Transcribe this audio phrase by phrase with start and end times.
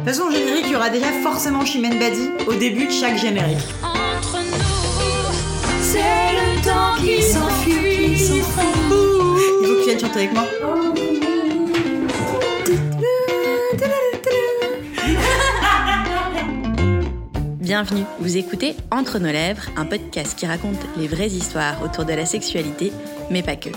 [0.00, 3.18] toute façon, au générique, il y aura déjà forcément Chimène Badi au début de chaque
[3.18, 3.58] générique.
[3.82, 5.32] Entre nous,
[5.82, 8.12] c'est le temps qui s'enfuit.
[8.12, 8.40] Il faut
[9.74, 10.44] que tu viennes chanter avec moi.
[17.60, 22.14] Bienvenue, vous écoutez Entre nos lèvres, un podcast qui raconte les vraies histoires autour de
[22.14, 22.90] la sexualité,
[23.30, 23.68] mais pas que.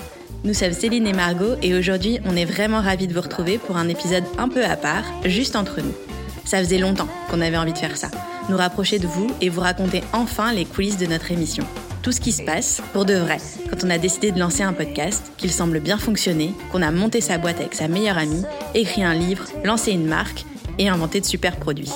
[0.45, 3.77] Nous sommes Céline et Margot et aujourd'hui on est vraiment ravis de vous retrouver pour
[3.77, 6.12] un épisode un peu à part, juste entre nous.
[6.45, 8.09] Ça faisait longtemps qu'on avait envie de faire ça,
[8.49, 11.65] nous rapprocher de vous et vous raconter enfin les coulisses de notre émission.
[12.01, 13.37] Tout ce qui se passe, pour de vrai,
[13.69, 17.21] quand on a décidé de lancer un podcast, qu'il semble bien fonctionner, qu'on a monté
[17.21, 18.43] sa boîte avec sa meilleure amie,
[18.75, 20.45] écrit un livre, lancé une marque
[20.77, 21.93] et inventé de super produits.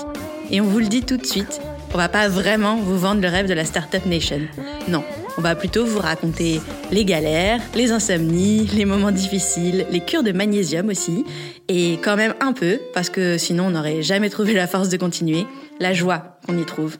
[0.49, 1.59] Et on vous le dit tout de suite,
[1.93, 4.41] on va pas vraiment vous vendre le rêve de la Startup Nation.
[4.87, 5.03] Non,
[5.37, 6.61] on va plutôt vous raconter
[6.91, 11.25] les galères, les insomnies, les moments difficiles, les cures de magnésium aussi,
[11.67, 14.97] et quand même un peu, parce que sinon on n'aurait jamais trouvé la force de
[14.97, 15.45] continuer,
[15.79, 16.97] la joie qu'on y trouve.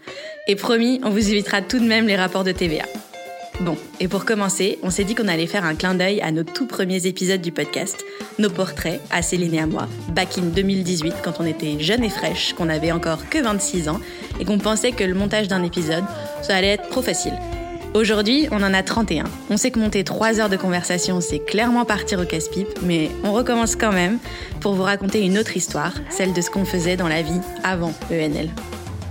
[0.48, 2.86] Et promis, on vous évitera tout de même les rapports de TVA.
[3.62, 6.44] Bon, et pour commencer, on s'est dit qu'on allait faire un clin d'œil à nos
[6.44, 8.06] tout premiers épisodes du podcast,
[8.38, 12.10] nos portraits, à Céline et à moi, back in 2018, quand on était jeunes et
[12.10, 14.00] fraîches, qu'on avait encore que 26 ans,
[14.40, 16.04] et qu'on pensait que le montage d'un épisode,
[16.44, 17.34] ça allait être trop facile.
[17.94, 19.24] Aujourd'hui, on en a 31.
[19.50, 23.32] On sait que monter 3 heures de conversation, c'est clairement partir au casse-pipe, mais on
[23.32, 24.20] recommence quand même
[24.60, 27.94] pour vous raconter une autre histoire, celle de ce qu'on faisait dans la vie avant
[28.12, 28.50] ENL.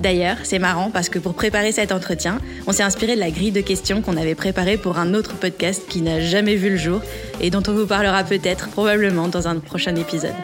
[0.00, 3.50] D'ailleurs, c'est marrant parce que pour préparer cet entretien, on s'est inspiré de la grille
[3.50, 7.00] de questions qu'on avait préparée pour un autre podcast qui n'a jamais vu le jour
[7.40, 10.34] et dont on vous parlera peut-être probablement dans un prochain épisode.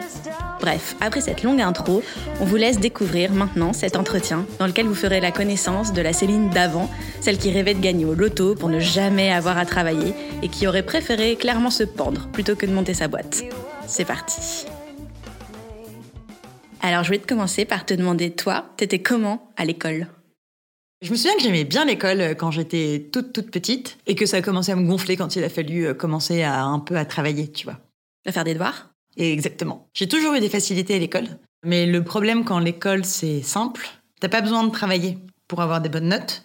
[0.63, 2.01] Bref, après cette longue intro,
[2.39, 6.13] on vous laisse découvrir maintenant cet entretien dans lequel vous ferez la connaissance de la
[6.13, 10.13] Céline d'avant, celle qui rêvait de gagner au loto pour ne jamais avoir à travailler
[10.41, 13.43] et qui aurait préféré clairement se pendre plutôt que de monter sa boîte.
[13.87, 14.65] C'est parti.
[16.81, 20.07] Alors je vais te commencer par te demander, toi, t'étais comment à l'école?
[21.01, 24.25] Je me souviens que j'aimais bien l'école euh, quand j'étais toute toute petite et que
[24.25, 26.95] ça a commencé à me gonfler quand il a fallu euh, commencer à un peu
[26.95, 27.81] à travailler, tu vois.
[28.25, 28.92] À faire des devoirs?
[29.17, 29.87] Exactement.
[29.93, 31.27] J'ai toujours eu des facilités à l'école,
[31.65, 33.87] mais le problème quand l'école c'est simple,
[34.19, 36.43] t'as pas besoin de travailler pour avoir des bonnes notes.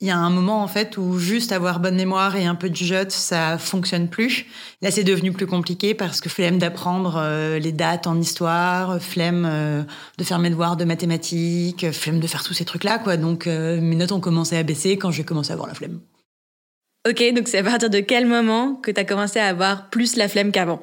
[0.00, 2.68] Il y a un moment en fait où juste avoir bonne mémoire et un peu
[2.68, 4.44] de jugeote, ça fonctionne plus.
[4.82, 9.46] Là, c'est devenu plus compliqué parce que flemme d'apprendre euh, les dates en histoire, flemme
[9.48, 9.82] euh,
[10.18, 13.16] de faire mes devoirs de mathématiques, flemme de faire tous ces trucs-là, quoi.
[13.16, 16.00] Donc euh, mes notes ont commencé à baisser quand j'ai commencé à avoir la flemme.
[17.08, 20.28] Ok, donc c'est à partir de quel moment que t'as commencé à avoir plus la
[20.28, 20.82] flemme qu'avant?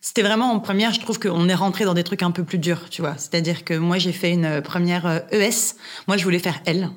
[0.00, 2.58] C'était vraiment en première, je trouve qu'on est rentré dans des trucs un peu plus
[2.58, 3.16] durs, tu vois.
[3.16, 5.74] C'est-à-dire que moi, j'ai fait une première euh, ES.
[6.06, 6.90] Moi, je voulais faire L.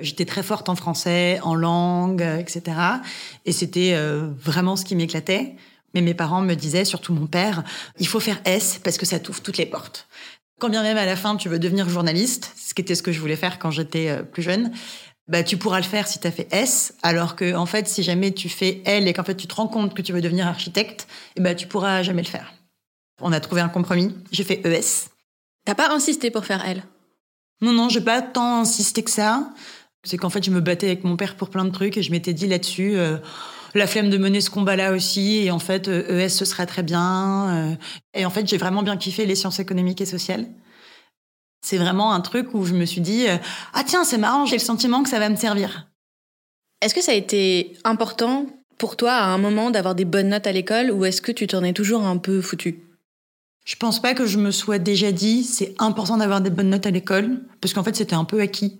[0.00, 2.76] J'étais très forte en français, en langue, euh, etc.
[3.44, 5.54] Et c'était euh, vraiment ce qui m'éclatait.
[5.94, 7.62] Mais mes parents me disaient, surtout mon père,
[8.00, 10.08] il faut faire S parce que ça t'ouvre toutes les portes.
[10.58, 13.12] Quand bien même à la fin tu veux devenir journaliste, ce qui était ce que
[13.12, 14.72] je voulais faire quand j'étais euh, plus jeune,
[15.28, 18.02] bah tu pourras le faire si tu as fait S, alors que en fait si
[18.02, 20.46] jamais tu fais L et qu'en fait tu te rends compte que tu veux devenir
[20.46, 22.52] architecte, et bah tu pourras jamais le faire.
[23.20, 24.14] On a trouvé un compromis.
[24.32, 25.08] J'ai fait E ES.
[25.64, 26.82] T'as pas insisté pour faire elle
[27.62, 29.52] Non, non, j'ai pas tant insisté que ça.
[30.02, 32.10] C'est qu'en fait, je me battais avec mon père pour plein de trucs et je
[32.10, 33.16] m'étais dit là-dessus, euh,
[33.74, 35.36] la flemme de mener ce combat-là aussi.
[35.36, 37.70] Et en fait, euh, ES, ce serait très bien.
[37.70, 37.74] euh.
[38.12, 40.46] et en fait, j'ai vraiment bien kiffé les sciences économiques et sociales.
[41.64, 43.38] C'est vraiment un truc où je me suis dit, euh,
[43.72, 45.88] ah tiens, c'est marrant, j'ai le sentiment que ça va me servir.
[46.82, 48.44] Est-ce que ça a été important
[48.76, 51.46] pour toi à un moment d'avoir des bonnes notes à l'école ou est-ce que tu
[51.46, 52.82] t'en es toujours un peu foutu?
[53.64, 56.84] Je pense pas que je me sois déjà dit, c'est important d'avoir des bonnes notes
[56.84, 58.78] à l'école, parce qu'en fait, c'était un peu acquis.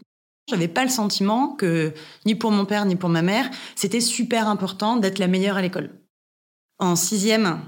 [0.50, 1.94] J'avais pas le sentiment que,
[2.26, 5.62] ni pour mon père, ni pour ma mère, c'était super important d'être la meilleure à
[5.62, 5.88] l'école.
[6.78, 7.60] En sixième,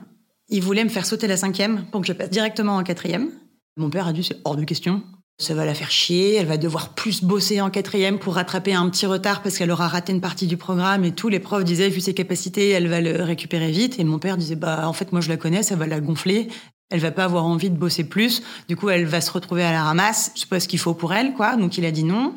[0.50, 3.31] il voulait me faire sauter la cinquième pour que je passe directement en quatrième.
[3.77, 5.03] Mon père a dit, c'est hors de question.
[5.39, 8.89] Ça va la faire chier, elle va devoir plus bosser en quatrième pour rattraper un
[8.89, 11.91] petit retard parce qu'elle aura raté une partie du programme et tous les profs disaient,
[11.91, 13.99] vu ses capacités, elle va le récupérer vite.
[13.99, 16.49] Et mon père disait, bah, en fait, moi, je la connais, ça va la gonfler.
[16.89, 18.43] Elle va pas avoir envie de bosser plus.
[18.69, 20.33] Du coup, elle va se retrouver à la ramasse.
[20.37, 21.57] C'est pas ce qu'il faut pour elle, quoi.
[21.57, 22.33] Donc, il a dit non.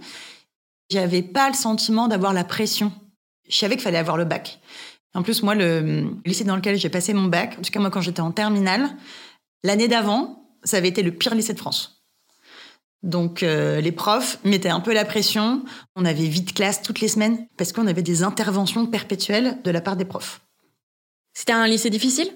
[0.91, 2.91] J'avais pas le sentiment d'avoir la pression.
[3.47, 4.59] Je savais qu'il fallait avoir le bac.
[5.13, 7.91] En plus, moi, le lycée dans lequel j'ai passé mon bac, en tout cas, moi,
[7.91, 8.89] quand j'étais en terminale,
[9.63, 12.03] l'année d'avant, ça avait été le pire lycée de France.
[13.01, 15.63] Donc, euh, les profs mettaient un peu la pression.
[15.95, 19.81] On avait vite classe toutes les semaines parce qu'on avait des interventions perpétuelles de la
[19.81, 20.41] part des profs.
[21.33, 22.29] C'était un lycée difficile?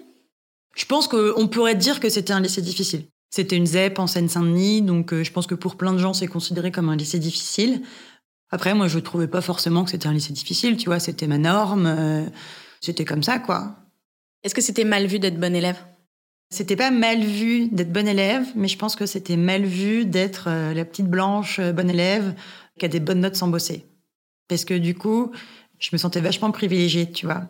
[0.76, 3.06] Je pense qu'on pourrait dire que c'était un lycée difficile.
[3.30, 6.28] C'était une ZEP en Seine-Saint-Denis, donc euh, je pense que pour plein de gens, c'est
[6.28, 7.82] considéré comme un lycée difficile.
[8.52, 11.40] Après, moi, je trouvais pas forcément que c'était un lycée difficile, tu vois, c'était ma
[11.40, 12.26] norme, euh,
[12.80, 13.76] c'était comme ça, quoi.
[14.44, 15.78] Est-ce que c'était mal vu d'être bon élève?
[16.54, 20.46] C'était pas mal vu d'être bonne élève, mais je pense que c'était mal vu d'être
[20.50, 22.36] euh, la petite blanche euh, bonne élève
[22.78, 23.88] qui a des bonnes notes sans bosser.
[24.48, 25.32] Parce que du coup,
[25.80, 27.50] je me sentais vachement privilégiée, tu vois.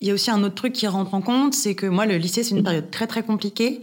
[0.00, 2.16] Il y a aussi un autre truc qui rentre en compte, c'est que moi, le
[2.16, 3.80] lycée, c'est une période très très compliquée.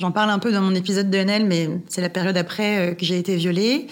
[0.00, 2.94] J'en parle un peu dans mon épisode de NL, mais c'est la période après euh,
[2.94, 3.86] que j'ai été violée.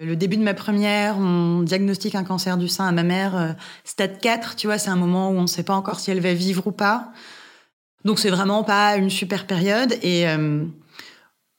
[0.00, 3.54] Le début de ma première, on diagnostique un cancer du sein à ma mère,
[3.84, 6.20] stade 4, tu vois, c'est un moment où on ne sait pas encore si elle
[6.20, 7.12] va vivre ou pas.
[8.06, 10.64] Donc c'est vraiment pas une super période et euh,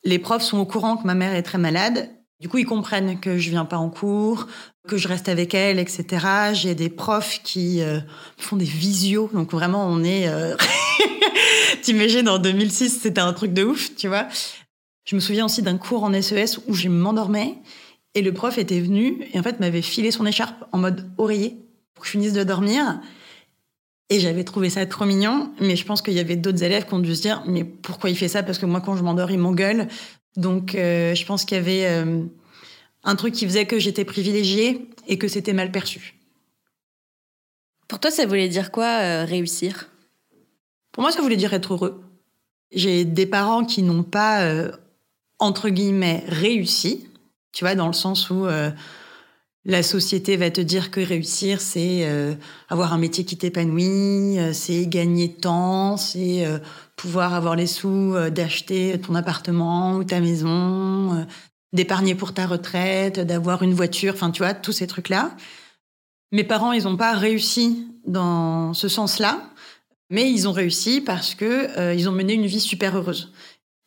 [0.06, 2.10] les profs sont au courant que ma mère est très malade.
[2.40, 4.48] Du coup, ils comprennent que je viens pas en cours,
[4.88, 6.54] que je reste avec elle, etc.
[6.54, 8.00] J'ai des profs qui euh,
[8.38, 10.30] font des visios, donc vraiment on est.
[10.30, 10.56] Euh...
[11.82, 14.30] T'imagines en 2006, c'était un truc de ouf, tu vois.
[15.04, 17.56] Je me souviens aussi d'un cours en SES où je m'endormais
[18.16, 21.58] et le prof était venu et en fait m'avait filé son écharpe en mode oreiller
[21.94, 23.02] pour que je finisse de dormir.
[24.10, 26.94] Et j'avais trouvé ça trop mignon, mais je pense qu'il y avait d'autres élèves qui
[26.94, 28.42] ont dû se dire mais pourquoi il fait ça?
[28.42, 29.88] Parce que moi, quand je m'endors, il m'engueule.
[30.38, 32.24] Donc, euh, je pense qu'il y avait euh,
[33.04, 36.16] un truc qui faisait que j'étais privilégiée et que c'était mal perçu.
[37.90, 39.90] Pour toi, ça voulait dire quoi euh, réussir?
[40.94, 42.02] Pour moi, ça voulait dire être heureux.
[42.72, 44.46] J'ai des parents qui n'ont pas,
[45.40, 47.08] entre guillemets, réussi,
[47.54, 48.46] tu vois, dans le sens où
[49.68, 52.34] la société va te dire que réussir, c'est euh,
[52.70, 56.58] avoir un métier qui t'épanouit, euh, c'est gagner de temps, c'est euh,
[56.96, 61.28] pouvoir avoir les sous d'acheter ton appartement ou ta maison,
[61.74, 65.36] d'épargner pour ta retraite, d'avoir une voiture, enfin tu vois, tous ces trucs-là.
[66.32, 69.52] Mes parents, ils n'ont pas réussi dans ce sens-là,
[70.10, 73.32] mais ils ont réussi parce que ils ont mené une vie super heureuse.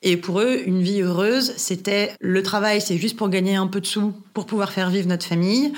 [0.02, 3.80] Et pour eux, une vie heureuse, c'était le travail, c'est juste pour gagner un peu
[3.80, 5.72] de sous, pour pouvoir faire vivre notre famille.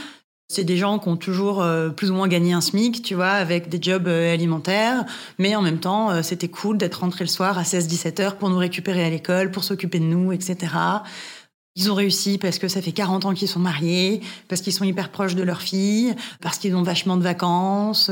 [0.49, 3.31] C'est des gens qui ont toujours euh, plus ou moins gagné un SMIC, tu vois,
[3.31, 5.07] avec des jobs euh, alimentaires.
[5.39, 8.51] Mais en même temps, euh, c'était cool d'être rentré le soir à 16-17 heures pour
[8.51, 10.75] nous récupérer à l'école, pour s'occuper de nous, etc.
[11.75, 14.85] Ils ont réussi parce que ça fait 40 ans qu'ils sont mariés, parce qu'ils sont
[14.85, 18.11] hyper proches de leur fille, parce qu'ils ont vachement de vacances.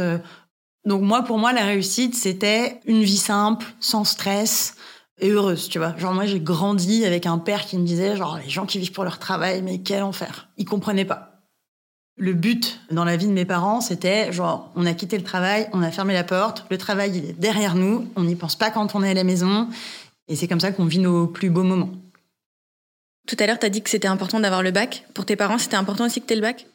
[0.87, 4.77] Donc moi, pour moi, la réussite, c'était une vie simple, sans stress,
[5.21, 5.97] et heureuse, tu vois.
[5.99, 8.93] Genre moi j'ai grandi avec un père qui me disait genre les gens qui vivent
[8.93, 10.49] pour leur travail, mais quel enfer.
[10.57, 11.27] Il comprenait pas.
[12.17, 15.69] Le but dans la vie de mes parents, c'était genre on a quitté le travail,
[15.73, 18.71] on a fermé la porte, le travail il est derrière nous, on n'y pense pas
[18.71, 19.69] quand on est à la maison,
[20.29, 21.91] et c'est comme ça qu'on vit nos plus beaux moments.
[23.27, 25.07] Tout à l'heure, tu as dit que c'était important d'avoir le bac.
[25.15, 26.67] Pour tes parents, c'était important aussi que tu aies le bac?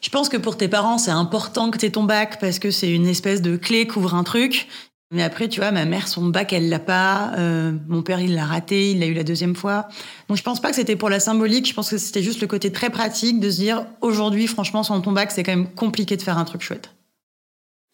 [0.00, 2.70] Je pense que pour tes parents, c'est important que tu aies ton bac parce que
[2.70, 4.66] c'est une espèce de clé qui ouvre un truc.
[5.12, 7.32] Mais après, tu vois, ma mère, son bac, elle l'a pas.
[7.36, 9.88] Euh, mon père, il l'a raté, il l'a eu la deuxième fois.
[10.28, 11.68] Donc, je pense pas que c'était pour la symbolique.
[11.68, 15.00] Je pense que c'était juste le côté très pratique de se dire, aujourd'hui, franchement, sans
[15.00, 16.90] ton bac, c'est quand même compliqué de faire un truc chouette.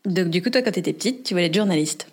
[0.05, 2.09] Donc, du coup, toi, quand t'étais petite, tu voulais être journaliste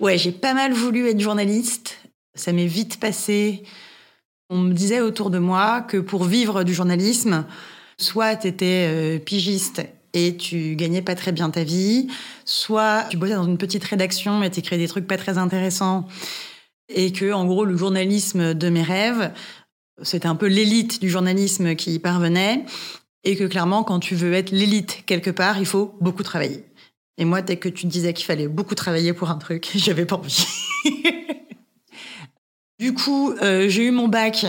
[0.00, 1.98] Ouais, j'ai pas mal voulu être journaliste.
[2.34, 3.62] Ça m'est vite passé.
[4.48, 7.44] On me disait autour de moi que pour vivre du journalisme,
[7.98, 9.82] soit t'étais euh, pigiste
[10.14, 12.08] et tu gagnais pas très bien ta vie,
[12.44, 16.06] soit tu bossais dans une petite rédaction et tu créais des trucs pas très intéressants
[16.88, 19.32] et que en gros le journalisme de mes rêves,
[20.02, 22.64] c'était un peu l'élite du journalisme qui y parvenait
[23.24, 26.64] et que clairement quand tu veux être l'élite quelque part, il faut beaucoup travailler.
[27.18, 30.16] Et moi dès que tu disais qu'il fallait beaucoup travailler pour un truc, j'avais pas
[30.16, 30.46] envie.
[32.78, 34.44] du coup, euh, j'ai eu mon bac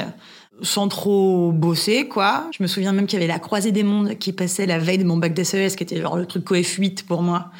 [0.62, 2.50] sans trop bosser, quoi.
[2.56, 4.98] Je me souviens même qu'il y avait la croisée des mondes qui passait la veille
[4.98, 7.52] de mon bac d'SES, qui était genre le truc coef 8 pour moi.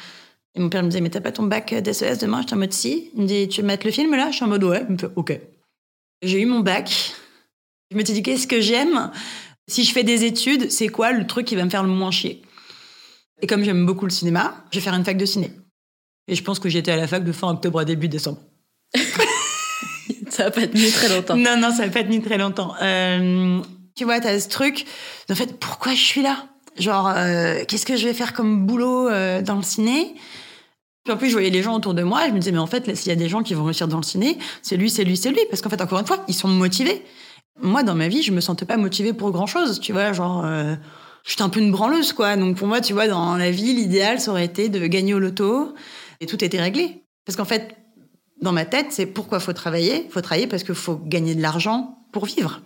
[0.54, 2.40] Et mon père me disait, mais t'as pas ton bac d'SES demain?
[2.42, 3.10] J'étais en mode si.
[3.16, 4.30] Il me dit, tu veux mettre le film là?
[4.30, 4.84] Je suis en mode ouais.
[4.88, 5.40] Il me fait, ok.
[6.22, 7.14] J'ai eu mon bac.
[7.90, 9.10] Je me suis dit, qu'est-ce que j'aime?
[9.66, 12.10] Si je fais des études, c'est quoi le truc qui va me faire le moins
[12.10, 12.42] chier?
[13.42, 15.50] Et comme j'aime beaucoup le cinéma, je vais faire une fac de ciné.
[16.28, 18.38] Et je pense que j'étais à la fac de fin octobre à début décembre.
[20.34, 21.36] ça va pas tenu très longtemps.
[21.36, 22.74] Non, non, ça va pas tenu très longtemps.
[22.82, 23.60] Euh,
[23.96, 24.84] tu vois, t'as ce truc.
[25.30, 26.46] En fait, pourquoi je suis là?
[26.78, 30.14] Genre, euh, qu'est-ce que je vais faire comme boulot euh, dans le ciné?
[31.04, 32.66] Puis en plus, je voyais les gens autour de moi, je me disais, mais en
[32.66, 35.04] fait, s'il y a des gens qui vont réussir dans le ciné, c'est lui, c'est
[35.04, 35.40] lui, c'est lui.
[35.50, 37.04] Parce qu'en fait, encore une fois, ils sont motivés.
[37.62, 40.44] Moi, dans ma vie, je me sentais pas motivée pour grand chose, tu vois, genre,
[40.44, 40.74] euh,
[41.24, 42.36] j'étais un peu une branleuse, quoi.
[42.36, 45.20] Donc pour moi, tu vois, dans la vie, l'idéal, ça aurait été de gagner au
[45.20, 45.74] loto,
[46.20, 47.04] et tout était réglé.
[47.24, 47.76] Parce qu'en fait,
[48.40, 50.06] dans ma tête, c'est pourquoi faut travailler?
[50.10, 52.60] Faut travailler parce qu'il faut gagner de l'argent pour vivre.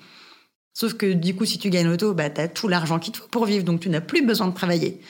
[0.75, 3.18] Sauf que du coup, si tu gagnes l'auto, bah, tu as tout l'argent qu'il te
[3.18, 5.00] faut pour vivre, donc tu n'as plus besoin de travailler.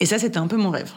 [0.00, 0.92] Et ça, c'était un peu mon rêve.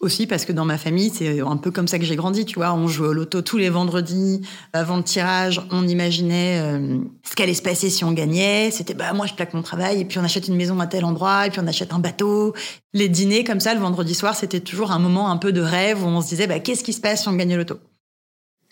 [0.00, 2.56] Aussi parce que dans ma famille, c'est un peu comme ça que j'ai grandi, tu
[2.56, 2.74] vois.
[2.74, 4.42] On jouait au loto tous les vendredis.
[4.72, 8.70] Avant le tirage, on imaginait euh, ce qu'allait se passer si on gagnait.
[8.72, 11.04] C'était, bah, moi, je plaque mon travail, et puis on achète une maison à tel
[11.04, 12.54] endroit, et puis on achète un bateau.
[12.92, 16.02] Les dîners, comme ça, le vendredi soir, c'était toujours un moment un peu de rêve
[16.02, 17.78] où on se disait, bah, qu'est-ce qui se passe si on gagne l'auto?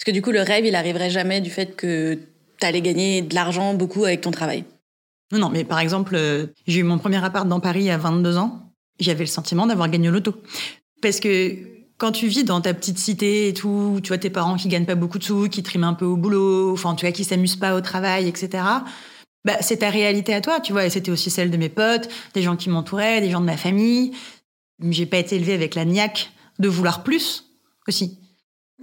[0.02, 2.18] Parce que du coup, le rêve, il arriverait jamais du fait que
[2.58, 4.64] tu allais gagner de l'argent beaucoup avec ton travail.
[5.30, 8.36] Non, non, mais par exemple, euh, j'ai eu mon premier appart dans Paris à 22
[8.36, 8.72] ans.
[8.98, 10.34] J'avais le sentiment d'avoir gagné au loto.
[11.02, 11.56] Parce que
[11.98, 14.86] quand tu vis dans ta petite cité et tout, tu vois tes parents qui gagnent
[14.86, 17.54] pas beaucoup de sous, qui triment un peu au boulot, enfin, tu vois, qui s'amusent
[17.54, 18.64] pas au travail, etc.
[19.44, 20.84] Bah, c'est ta réalité à toi, tu vois.
[20.84, 23.56] Et c'était aussi celle de mes potes, des gens qui m'entouraient, des gens de ma
[23.56, 24.10] famille.
[24.80, 27.44] J'ai pas été élevée avec la niaque de vouloir plus
[27.86, 28.18] aussi.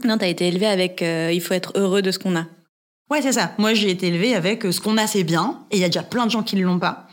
[0.04, 2.46] Non, t'as été élevée avec euh, il faut être heureux de ce qu'on a.
[3.10, 3.54] Ouais, c'est ça.
[3.58, 5.66] Moi, j'ai été élevée avec euh, ce qu'on a, c'est bien.
[5.72, 7.08] Et il y a déjà plein de gens qui ne l'ont pas.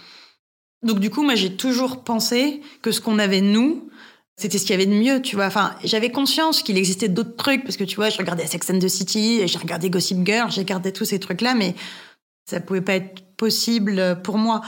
[0.82, 3.88] Donc, du coup, moi, j'ai toujours pensé que ce qu'on avait, nous,
[4.36, 5.46] c'était ce qu'il y avait de mieux, tu vois.
[5.46, 8.78] Enfin, j'avais conscience qu'il existait d'autres trucs, parce que, tu vois, je regardais Sex and
[8.78, 11.74] the City, j'ai regardé Gossip Girl, j'ai regardé tous ces trucs-là, mais
[12.48, 14.60] ça pouvait pas être possible pour moi.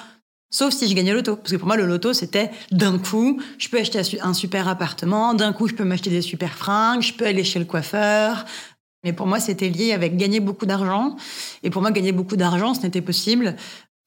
[0.50, 1.36] Sauf si je gagnais le loto.
[1.36, 5.34] Parce que pour moi, le loto, c'était d'un coup, je peux acheter un super appartement,
[5.34, 8.44] d'un coup, je peux m'acheter des super fringues, je peux aller chez le coiffeur.
[9.04, 11.16] Mais pour moi, c'était lié avec gagner beaucoup d'argent.
[11.62, 13.56] Et pour moi, gagner beaucoup d'argent, ce n'était possible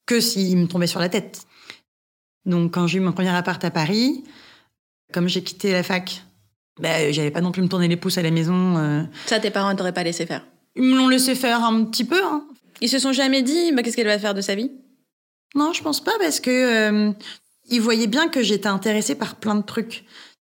[0.04, 1.46] que s'il me tombait sur la tête.
[2.44, 4.24] Donc, quand j'ai eu mon premier appart à Paris,
[5.12, 6.24] comme j'ai quitté la fac,
[6.80, 8.76] ben, j'avais pas non plus me tourner les pouces à la maison.
[8.78, 9.02] euh.
[9.26, 10.44] Ça, tes parents t'auraient pas laissé faire?
[10.74, 12.20] Ils me l'ont laissé faire un petit peu.
[12.22, 12.44] Hein.
[12.80, 14.72] Ils se sont jamais dit, bah, qu'est-ce qu'elle va faire de sa vie?
[15.54, 17.12] Non, je pense pas parce que euh,
[17.68, 20.04] ils voyaient bien que j'étais intéressée par plein de trucs.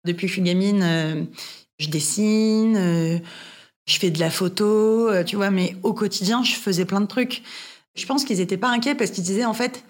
[0.05, 1.23] Depuis que je suis gamine, euh,
[1.79, 3.19] je dessine, euh,
[3.85, 7.05] je fais de la photo, euh, tu vois, mais au quotidien, je faisais plein de
[7.05, 7.43] trucs.
[7.95, 9.83] Je pense qu'ils étaient pas inquiets parce qu'ils disaient en fait,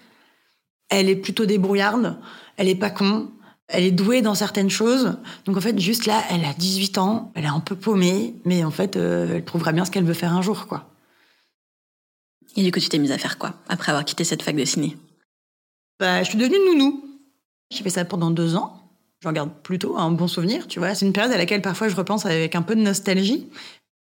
[0.90, 2.18] elle est plutôt débrouillarde,
[2.56, 3.30] elle est pas con,
[3.68, 5.16] elle est douée dans certaines choses.
[5.46, 8.64] Donc en fait, juste là, elle a 18 ans, elle est un peu paumée, mais
[8.64, 10.93] en fait, elle trouvera bien ce qu'elle veut faire un jour, quoi.
[12.56, 14.64] Et du coup, tu t'es mise à faire quoi après avoir quitté cette fac de
[14.64, 14.96] ciné?
[15.98, 17.04] Bah, je suis devenue nounou.
[17.70, 18.80] J'ai fait ça pendant deux ans.
[19.22, 20.94] J'en garde plutôt un bon souvenir, tu vois.
[20.94, 23.48] C'est une période à laquelle parfois je repense avec un peu de nostalgie.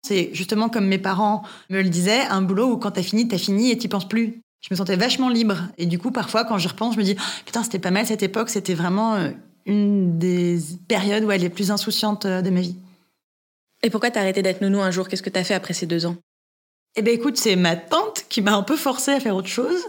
[0.07, 3.39] C'est justement comme mes parents me le disaient, un boulot où quand t'as fini, t'as
[3.39, 4.41] fini et t'y penses plus.
[4.61, 5.69] Je me sentais vachement libre.
[5.77, 8.23] Et du coup, parfois, quand j'y repense, je me dis, putain, c'était pas mal cette
[8.23, 9.31] époque, c'était vraiment euh,
[9.67, 12.77] une des périodes où elle est plus insouciante euh, de ma vie.
[13.83, 15.09] Et pourquoi t'as arrêté d'être nounou un jour?
[15.09, 16.17] Qu'est-ce que t'as fait après ces deux ans?
[16.99, 19.85] Eh ben écoute, c'est ma tante qui m'a un peu forcée à faire autre chose.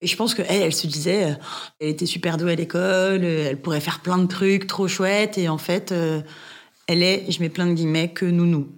[0.00, 1.34] Et je pense qu'elle, elle se disait, euh,
[1.80, 5.38] elle était super douée à l'école, euh, elle pourrait faire plein de trucs trop chouettes.
[5.38, 6.22] Et en fait, euh,
[6.86, 8.68] elle est, je mets plein de guillemets, que nounou.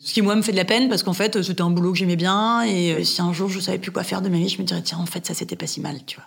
[0.00, 1.98] Ce qui, moi, me fait de la peine parce qu'en fait, c'était un boulot que
[1.98, 2.62] j'aimais bien.
[2.62, 4.82] Et si un jour je savais plus quoi faire de ma vie, je me dirais,
[4.82, 6.26] tiens, en fait, ça, c'était pas si mal, tu vois.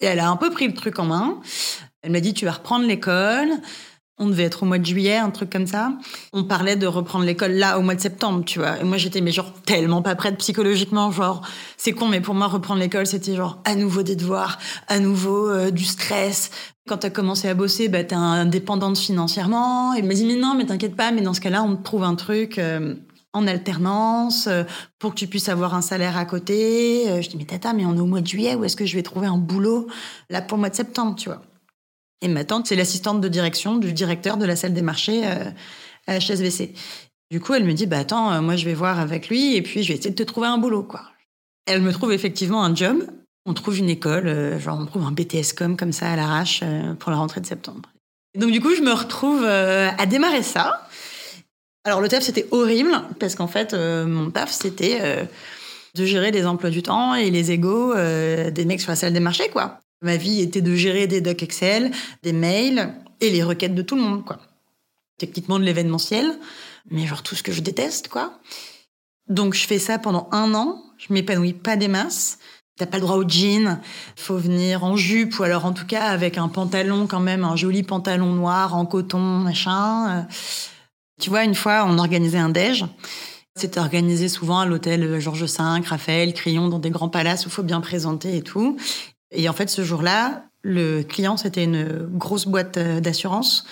[0.00, 1.40] Et elle a un peu pris le truc en main.
[2.02, 3.50] Elle m'a dit, tu vas reprendre l'école.
[4.22, 5.94] On devait être au mois de juillet, un truc comme ça.
[6.34, 8.78] On parlait de reprendre l'école là au mois de septembre, tu vois.
[8.78, 11.40] Et moi, j'étais mais genre tellement pas prête psychologiquement, genre
[11.78, 14.58] c'est con, mais pour moi reprendre l'école, c'était genre à nouveau des devoirs,
[14.88, 16.50] à nouveau euh, du stress.
[16.86, 19.94] Quand t'as commencé à bosser, bah t'es indépendante financièrement.
[19.94, 21.82] Et elle m'a dit mais non, mais t'inquiète pas, mais dans ce cas-là, on te
[21.82, 22.58] trouve un truc.
[22.58, 22.94] euh,
[23.32, 24.64] en alternance, euh,
[24.98, 27.22] pour que tu puisses avoir un salaire à côté.
[27.22, 28.96] Je dis, mais tata, mais on est au mois de juillet, où est-ce que je
[28.96, 29.86] vais trouver un boulot
[30.30, 31.40] là pour le mois de septembre, tu vois
[32.22, 35.50] et ma tante, c'est l'assistante de direction du directeur de la salle des marchés euh,
[36.06, 36.74] à HSBC.
[37.30, 39.62] Du coup, elle me dit, bah attends, euh, moi je vais voir avec lui et
[39.62, 41.02] puis je vais essayer de te trouver un boulot, quoi.
[41.66, 43.06] Elle me trouve effectivement un job.
[43.46, 46.62] On trouve une école, euh, genre on trouve un BTS com comme ça à l'arrache
[46.98, 47.88] pour la rentrée de septembre.
[48.38, 50.86] Donc du coup, je me retrouve à démarrer ça.
[51.84, 55.26] Alors le taf, c'était horrible parce qu'en fait, mon taf, c'était
[55.96, 59.20] de gérer les emplois du temps et les égaux des mecs sur la salle des
[59.20, 59.79] marchés, quoi.
[60.02, 61.90] Ma vie était de gérer des docs Excel,
[62.22, 64.38] des mails et les requêtes de tout le monde, quoi.
[65.18, 66.38] Techniquement de l'événementiel,
[66.90, 68.40] mais genre tout ce que je déteste, quoi.
[69.28, 72.38] Donc je fais ça pendant un an, je m'épanouis pas des masses.
[72.76, 73.78] T'as pas le droit au jean,
[74.16, 77.54] faut venir en jupe ou alors en tout cas avec un pantalon quand même, un
[77.54, 80.20] joli pantalon noir en coton, machin.
[80.20, 80.22] Euh,
[81.20, 82.86] Tu vois, une fois, on organisait un déj.
[83.54, 87.52] C'était organisé souvent à l'hôtel Georges V, Raphaël, Crillon, dans des grands palaces où il
[87.52, 88.78] faut bien présenter et tout.
[89.32, 93.64] Et en fait, ce jour-là, le client, c'était une grosse boîte euh, d'assurance.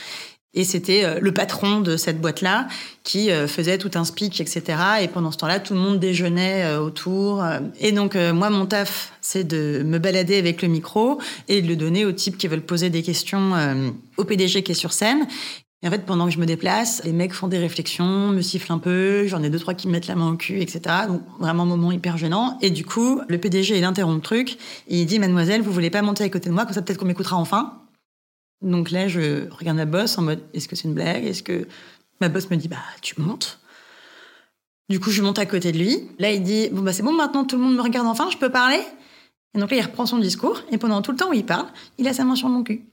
[0.55, 2.69] Et c'était euh, le patron de cette boîte-là
[3.05, 4.63] qui euh, faisait tout un speech, etc.
[5.03, 7.45] Et pendant ce temps-là, tout le monde déjeunait autour.
[7.81, 11.77] Et donc, moi, mon taf, c'est de me balader avec le micro et de le
[11.77, 13.53] donner aux types qui veulent poser des questions
[14.17, 15.27] au PDG qui est sur scène.
[15.83, 18.73] Et en fait, pendant que je me déplace, les mecs font des réflexions, me sifflent
[18.73, 20.81] un peu, j'en ai deux, trois qui me mettent la main au cul, etc.
[21.07, 22.59] Donc, vraiment un moment hyper gênant.
[22.63, 24.59] Et du coup, le PDG, il interrompt le truc,
[24.89, 26.99] et il dit, mademoiselle, vous voulez pas monter à côté de moi, comme ça peut-être
[26.99, 27.81] qu'on m'écoutera enfin.
[28.61, 31.25] Donc là, je regarde ma boss en mode, est-ce que c'est une blague?
[31.25, 31.69] Est-ce que
[32.21, 33.61] ma boss me dit, bah, tu montes
[34.89, 36.09] Du coup, je monte à côté de lui.
[36.19, 38.37] Là, il dit, bon, bah, c'est bon, maintenant tout le monde me regarde enfin, je
[38.37, 38.81] peux parler?
[39.55, 41.67] Et donc là, il reprend son discours, et pendant tout le temps où il parle,
[41.99, 42.85] il a sa main sur mon cul.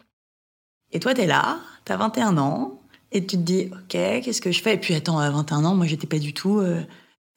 [0.91, 4.61] Et toi, t'es là, t'as 21 ans, Et tu te dis, ok, qu'est-ce que je
[4.61, 4.73] fais?
[4.73, 6.59] Et puis attends, à 21 ans, moi, j'étais pas du tout.
[6.59, 6.81] euh,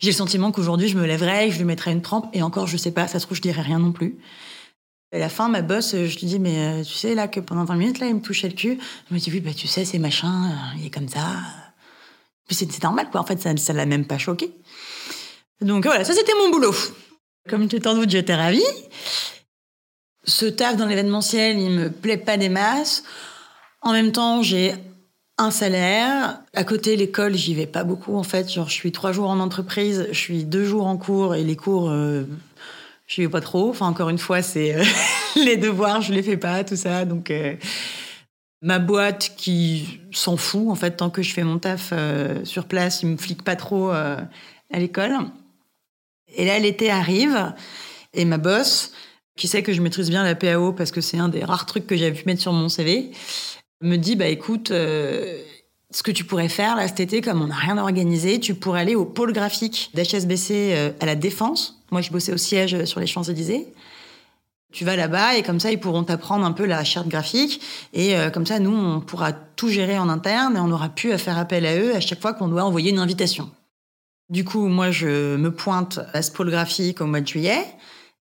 [0.00, 2.76] J'ai le sentiment qu'aujourd'hui, je me lèverais, je lui mettrais une trempe, et encore, je
[2.76, 4.18] sais pas, ça se trouve, je dirais rien non plus.
[5.12, 7.64] À la fin, ma boss, je lui dis, mais euh, tu sais, là, que pendant
[7.64, 8.72] 20 minutes, là, il me touchait le cul.
[9.10, 11.24] Elle me dit, oui, bah, tu sais, c'est machin, euh, il est comme ça.
[12.46, 13.20] Puis c'est normal, quoi.
[13.20, 14.50] En fait, ça ça l'a même pas choqué.
[15.60, 16.74] Donc voilà, ça, c'était mon boulot.
[17.48, 18.62] Comme tu t'en doutes, j'étais ravie.
[20.24, 23.02] Ce taf dans l'événementiel, il me plaît pas des masses.
[23.80, 24.74] En même temps, j'ai
[25.38, 26.40] un salaire.
[26.54, 28.52] À côté, l'école, j'y vais pas beaucoup, en fait.
[28.52, 31.56] Genre, je suis trois jours en entreprise, je suis deux jours en cours, et les
[31.56, 32.24] cours, euh,
[33.06, 33.70] je vais pas trop.
[33.70, 34.84] Enfin, encore une fois, c'est euh,
[35.36, 37.04] les devoirs, je les fais pas, tout ça.
[37.04, 37.54] Donc, euh,
[38.62, 42.66] ma boîte qui s'en fout, en fait, tant que je fais mon taf euh, sur
[42.66, 44.28] place, il me flique pas trop à
[44.74, 45.14] l'école.
[46.34, 47.54] Et là, l'été arrive,
[48.12, 48.92] et ma boss,
[49.36, 51.86] qui sait que je maîtrise bien la PAO parce que c'est un des rares trucs
[51.86, 53.12] que j'avais pu mettre sur mon CV,
[53.80, 55.40] me dit bah écoute, euh,
[55.90, 58.80] ce que tu pourrais faire là cet été, comme on n'a rien organisé, tu pourrais
[58.80, 61.80] aller au pôle graphique d'HSBC euh, à la Défense.
[61.90, 63.66] Moi, je bossais au siège euh, sur les Champs-Élysées.
[64.70, 67.62] Tu vas là-bas et comme ça, ils pourront t'apprendre un peu la charte graphique.
[67.94, 71.38] Et comme ça, nous, on pourra tout gérer en interne et on aura pu faire
[71.38, 73.50] appel à eux à chaque fois qu'on doit envoyer une invitation.
[74.28, 77.64] Du coup, moi, je me pointe à ce pôle graphique au mois de juillet.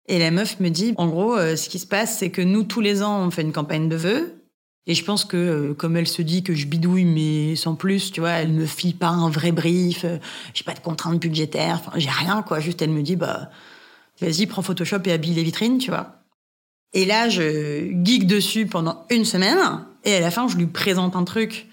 [0.06, 2.80] Et la meuf me dit, en gros, ce qui se passe, c'est que nous, tous
[2.80, 4.35] les ans, on fait une campagne de vœux.
[4.86, 8.12] Et je pense que, euh, comme elle se dit que je bidouille, mais sans plus,
[8.12, 10.18] tu vois, elle me file pas un vrai brief, euh,
[10.54, 12.60] j'ai pas de contraintes budgétaires, j'ai rien, quoi.
[12.60, 13.50] Juste, elle me dit, bah,
[14.20, 16.22] vas-y, prends Photoshop et habille les vitrines, tu vois.
[16.92, 19.58] Et là, je geek dessus pendant une semaine,
[20.04, 21.66] et à la fin, je lui présente un truc.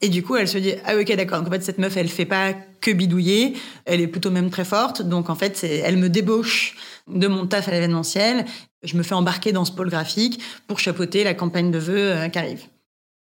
[0.00, 1.38] Et du coup, elle se dit, ah ok, d'accord.
[1.40, 4.64] Donc en fait, cette meuf, elle fait pas que bidouiller, elle est plutôt même très
[4.64, 5.02] forte.
[5.02, 6.76] Donc en fait, elle me débauche
[7.08, 8.44] de mon taf à l'événementiel.
[8.82, 12.28] Je me fais embarquer dans ce pôle graphique pour chapeauter la campagne de vœux euh,
[12.28, 12.62] qui arrive.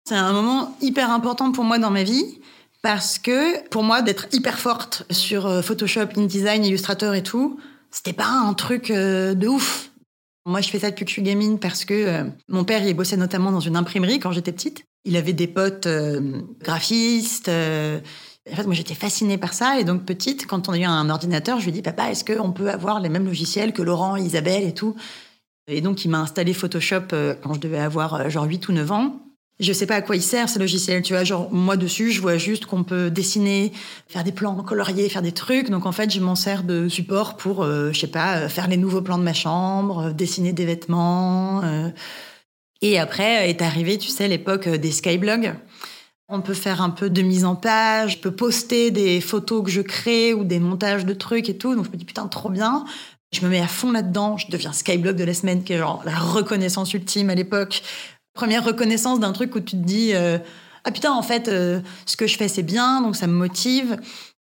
[0.08, 2.40] C'est un moment hyper important pour moi dans ma vie
[2.82, 8.12] parce que pour moi, d'être hyper forte sur euh, Photoshop, InDesign, Illustrator et tout, c'était
[8.12, 9.90] pas un truc euh, de ouf.
[10.46, 13.16] Moi, je fais ça depuis que je suis gamine parce que mon père, il bossait
[13.16, 14.82] notamment dans une imprimerie quand j'étais petite.
[15.04, 15.86] Il avait des potes
[16.60, 17.48] graphistes.
[18.50, 19.78] En fait, moi, j'étais fascinée par ça.
[19.78, 22.24] Et donc, petite, quand on a eu un ordinateur, je lui ai dit, papa, est-ce
[22.24, 24.96] qu'on peut avoir les mêmes logiciels que Laurent, Isabelle et tout?
[25.68, 28.72] Et donc, il m'a installé Photoshop euh, quand je devais avoir euh, genre 8 ou
[28.72, 29.20] 9 ans.
[29.60, 31.02] Je sais pas à quoi il sert, ce logiciel.
[31.02, 33.72] Tu vois, genre, moi, dessus, je vois juste qu'on peut dessiner,
[34.08, 35.70] faire des plans coloriés, faire des trucs.
[35.70, 38.76] Donc, en fait, je m'en sers de support pour, euh, je sais pas, faire les
[38.76, 41.62] nouveaux plans de ma chambre, dessiner des vêtements.
[42.80, 45.54] Et après est arrivé, tu sais, l'époque des skyblogs.
[46.34, 49.70] On peut faire un peu de mise en page, je peux poster des photos que
[49.70, 51.74] je crée ou des montages de trucs et tout.
[51.74, 52.86] Donc je me dis putain, trop bien.
[53.34, 56.02] Je me mets à fond là-dedans, je deviens Skyblog de la semaine, qui est genre
[56.06, 57.82] la reconnaissance ultime à l'époque.
[58.32, 60.38] Première reconnaissance d'un truc où tu te dis euh,
[60.84, 63.98] ah putain, en fait, euh, ce que je fais c'est bien, donc ça me motive.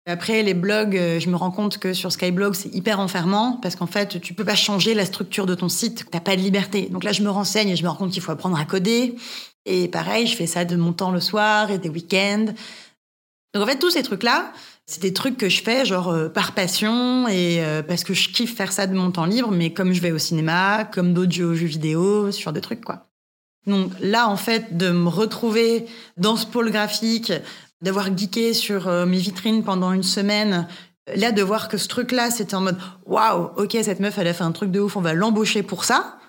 [0.08, 3.76] Après, les blogs, euh, je me rends compte que sur Skyblog, c'est hyper enfermant parce
[3.76, 6.06] qu'en fait, tu peux pas changer la structure de ton site.
[6.12, 6.90] T'as pas de liberté.
[6.92, 9.16] Donc là, je me renseigne et je me rends compte qu'il faut apprendre à coder.
[9.66, 12.54] Et pareil, je fais ça de mon temps le soir et des week-ends.
[13.54, 14.52] Donc en fait, tous ces trucs-là,
[14.86, 18.30] c'est des trucs que je fais genre euh, par passion et euh, parce que je
[18.30, 21.32] kiffe faire ça de mon temps libre, mais comme je vais au cinéma, comme d'autres
[21.32, 23.08] jeux vidéo, ce genre de trucs, quoi.
[23.66, 27.34] Donc là, en fait, de me retrouver dans ce pôle graphique,
[27.82, 30.68] d'avoir geeké sur euh, mes vitrines pendant une semaine,
[31.16, 34.34] là, de voir que ce truc-là, c'était en mode waouh, ok, cette meuf, elle a
[34.34, 36.20] fait un truc de ouf, on va l'embaucher pour ça.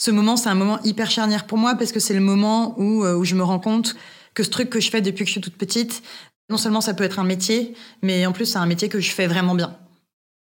[0.00, 3.04] Ce moment, c'est un moment hyper charnière pour moi parce que c'est le moment où,
[3.04, 3.94] euh, où je me rends compte
[4.32, 6.02] que ce truc que je fais depuis que je suis toute petite,
[6.48, 9.10] non seulement ça peut être un métier, mais en plus, c'est un métier que je
[9.10, 9.76] fais vraiment bien.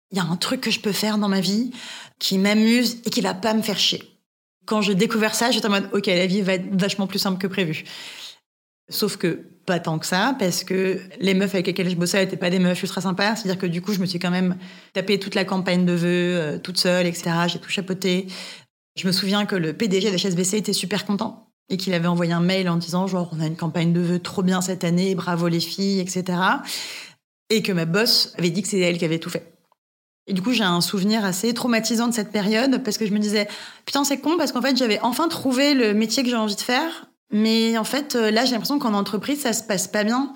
[0.09, 1.69] Il y a un truc que je peux faire dans ma vie
[2.17, 4.01] qui m'amuse et qui va pas me faire chier.
[4.65, 7.37] Quand j'ai découvert ça, j'étais en mode, ok, la vie va être vachement plus simple
[7.37, 7.83] que prévu.
[8.89, 12.37] Sauf que pas tant que ça, parce que les meufs avec lesquelles je bossais n'étaient
[12.37, 13.35] pas des meufs ultra sympas.
[13.35, 14.57] C'est-à-dire que du coup, je me suis quand même
[14.93, 17.31] tapé toute la campagne de vœux, euh, toute seule, etc.
[17.47, 18.27] J'ai tout chapeauté.
[18.95, 22.31] Je me souviens que le PDG de HSBC était super content et qu'il avait envoyé
[22.31, 25.15] un mail en disant genre on a une campagne de vœux trop bien cette année,
[25.15, 26.39] bravo les filles, etc.
[27.49, 29.53] Et que ma boss avait dit que c'est elle qui avait tout fait.
[30.27, 33.19] Et du coup, j'ai un souvenir assez traumatisant de cette période parce que je me
[33.19, 33.47] disais
[33.85, 36.61] putain c'est con parce qu'en fait j'avais enfin trouvé le métier que j'ai envie de
[36.61, 40.33] faire, mais en fait euh, là j'ai l'impression qu'en entreprise ça se passe pas bien.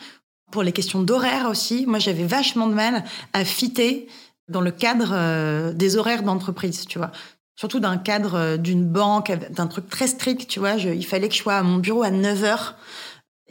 [0.51, 4.07] Pour les questions d'horaire aussi, moi j'avais vachement de mal à fitter
[4.49, 7.11] dans le cadre euh, des horaires d'entreprise, tu vois
[7.59, 10.75] surtout d'un cadre euh, d'une banque, d'un truc très strict, tu vois.
[10.75, 12.73] Il fallait que je sois à mon bureau à 9h.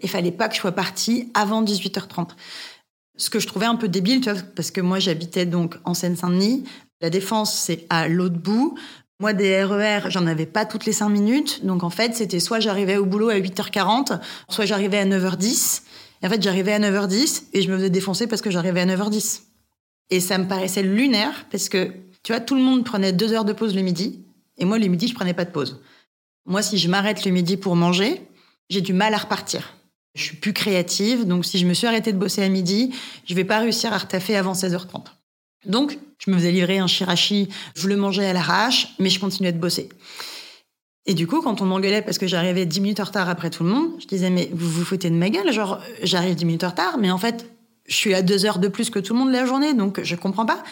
[0.03, 2.31] Il fallait pas que je sois partie avant 18h30.
[3.19, 4.23] Ce que je trouvais un peu débile,
[4.57, 6.65] parce que moi, j'habitais donc en Seine-Saint-Denis.
[7.03, 8.79] La Défense, c'est à l'autre bout.
[9.21, 11.67] Moi, des RER, j'en avais pas toutes les 5 minutes.
[11.67, 15.83] Donc, en fait, c'était soit j'arrivais au boulot à 8h40, soit j'arrivais à 9h10.
[16.23, 18.87] Et en fait, j'arrivais à 9h10 et je me faisais défoncer parce que j'arrivais à
[18.87, 19.43] 9h10.
[20.09, 21.93] Et ça me paraissait lunaire parce que,
[22.29, 24.23] tu vois, tout le monde prenait deux heures de pause le midi.
[24.59, 25.81] Et moi, le midi, je prenais pas de pause.
[26.45, 28.21] Moi, si je m'arrête le midi pour manger,
[28.69, 29.73] j'ai du mal à repartir.
[30.15, 33.35] Je suis plus créative, donc si je me suis arrêtée de bosser à midi, je
[33.35, 35.05] vais pas réussir à retaffer avant 16h30.
[35.65, 39.53] Donc, je me faisais livrer un shirashi, je le mangeais à l'arrache, mais je continuais
[39.53, 39.89] de bosser.
[41.07, 43.65] Et du coup, quand on m'engueulait parce que j'arrivais 10 minutes en retard après tout
[43.65, 46.65] le monde, je disais, mais vous vous foutez de ma gueule, genre, j'arrive 10 minutes
[46.65, 47.51] en retard, mais en fait,
[47.87, 50.15] je suis à deux heures de plus que tout le monde la journée, donc je
[50.15, 50.63] comprends pas.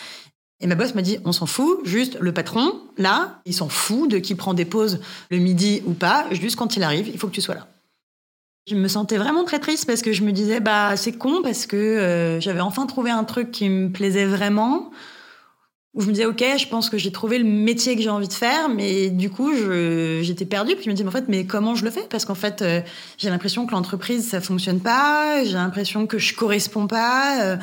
[0.60, 4.10] Et ma boss m'a dit, on s'en fout, juste le patron, là, il s'en fout
[4.10, 7.26] de qui prend des pauses le midi ou pas, juste quand il arrive, il faut
[7.26, 7.66] que tu sois là.
[8.68, 11.66] Je me sentais vraiment très triste parce que je me disais, bah, c'est con parce
[11.66, 14.90] que euh, j'avais enfin trouvé un truc qui me plaisait vraiment.
[15.94, 18.28] Où je me disais, ok, je pense que j'ai trouvé le métier que j'ai envie
[18.28, 19.50] de faire, mais du coup,
[20.20, 20.74] j'étais perdue.
[20.74, 22.06] Puis je me disais, en fait, mais comment je le fais?
[22.10, 22.82] Parce qu'en fait, euh,
[23.16, 25.42] j'ai l'impression que l'entreprise, ça fonctionne pas.
[25.44, 27.40] J'ai l'impression que je corresponds pas.
[27.40, 27.56] Euh,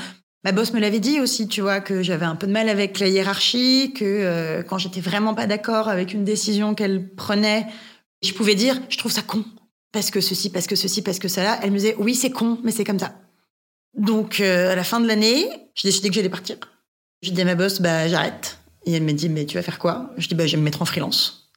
[0.44, 3.00] ma boss me l'avait dit aussi, tu vois, que j'avais un peu de mal avec
[3.00, 7.68] la hiérarchie, que quand j'étais vraiment pas d'accord avec une décision qu'elle prenait,
[8.24, 9.44] je pouvais dire, je trouve ça con
[9.94, 11.60] parce que ceci, parce que ceci, parce que ça.
[11.62, 13.14] Elle me disait, oui, c'est con, mais c'est comme ça.
[13.96, 16.58] Donc, euh, à la fin de l'année, j'ai décidé que j'allais partir.
[17.22, 18.58] J'ai dit à ma boss, bah, j'arrête.
[18.86, 20.10] Et elle m'a dit, mais tu vas faire quoi?
[20.18, 21.52] Je dis, bah, je vais me mettre en freelance.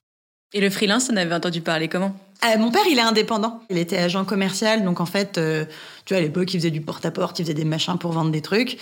[0.52, 2.14] Et le freelance, on avait entendu parler comment?
[2.44, 3.62] Euh, Mon père, il est indépendant.
[3.70, 5.64] Il était agent commercial, donc en fait, euh,
[6.06, 8.42] tu vois, à l'époque, il faisait du porte-à-porte, il faisait des machins pour vendre des
[8.42, 8.78] trucs.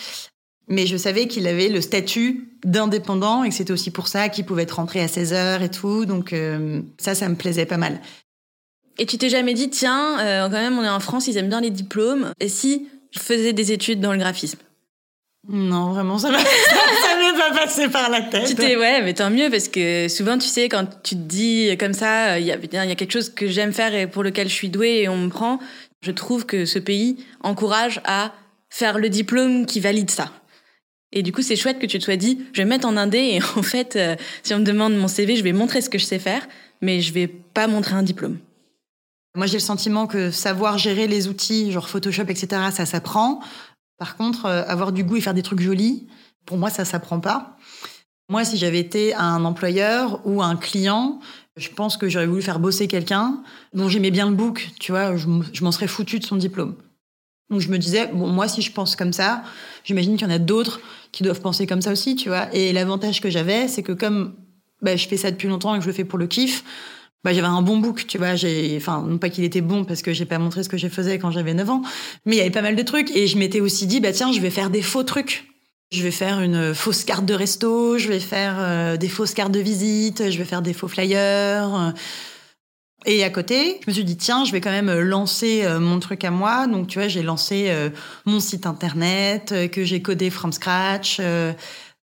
[0.69, 4.47] Mais je savais qu'il avait le statut d'indépendant et que c'était aussi pour ça qu'il
[4.47, 6.07] pouvait être rentré à 16 heures et tout.
[6.07, 6.35] Donc
[6.99, 8.01] ça, ça me plaisait pas mal.
[8.99, 11.49] Et tu t'es jamais dit, tiens, euh, quand même, on est en France, ils aiment
[11.49, 12.33] bien les diplômes.
[12.41, 14.59] Et si je faisais des études dans le graphisme?
[15.49, 16.39] Non, vraiment, ça m'est
[17.39, 18.47] pas passé par la tête.
[18.47, 21.77] Tu t'es, ouais, mais tant mieux, parce que souvent, tu sais, quand tu te dis
[21.79, 24.49] comme ça, il y a, y a quelque chose que j'aime faire et pour lequel
[24.49, 25.59] je suis douée et on me prend,
[26.05, 28.33] je trouve que ce pays encourage à
[28.69, 30.31] faire le diplôme qui valide ça.
[31.13, 32.97] Et du coup, c'est chouette que tu te sois dit, je vais me mettre en
[32.97, 35.89] indé et en fait, euh, si on me demande mon CV, je vais montrer ce
[35.89, 36.47] que je sais faire,
[36.83, 38.39] mais je vais pas montrer un diplôme.
[39.37, 43.41] Moi, j'ai le sentiment que savoir gérer les outils, genre Photoshop, etc., ça s'apprend.
[43.97, 46.07] Par contre, euh, avoir du goût et faire des trucs jolis,
[46.45, 47.57] pour moi, ça s'apprend pas.
[48.29, 51.21] Moi, si j'avais été un employeur ou un client,
[51.57, 55.17] je pense que j'aurais voulu faire bosser quelqu'un dont j'aimais bien le book, tu vois,
[55.17, 56.75] je m'en serais foutu de son diplôme.
[57.51, 59.45] Donc je me disais, bon, moi, si je pense comme ça,
[59.85, 60.81] j'imagine qu'il y en a d'autres
[61.13, 62.53] qui doivent penser comme ça aussi, tu vois.
[62.55, 64.35] Et l'avantage que j'avais, c'est que comme
[64.83, 66.65] bah, je fais ça depuis longtemps et que je le fais pour le kiff,
[67.23, 68.35] bah, j'avais un bon book, tu vois.
[68.35, 70.89] J'ai, enfin, non pas qu'il était bon parce que j'ai pas montré ce que je
[70.89, 71.83] faisais quand j'avais 9 ans,
[72.25, 73.15] mais il y avait pas mal de trucs.
[73.15, 75.54] Et je m'étais aussi dit, bah tiens, je vais faire des faux trucs.
[75.95, 79.53] Je vais faire une fausse carte de resto, je vais faire euh, des fausses cartes
[79.53, 81.95] de visite, je vais faire des faux flyers.
[83.07, 86.01] Et à côté, je me suis dit, tiens, je vais quand même lancer euh, mon
[86.01, 86.67] truc à moi.
[86.67, 87.91] Donc, tu vois, j'ai lancé euh,
[88.25, 91.21] mon site internet que j'ai codé from scratch.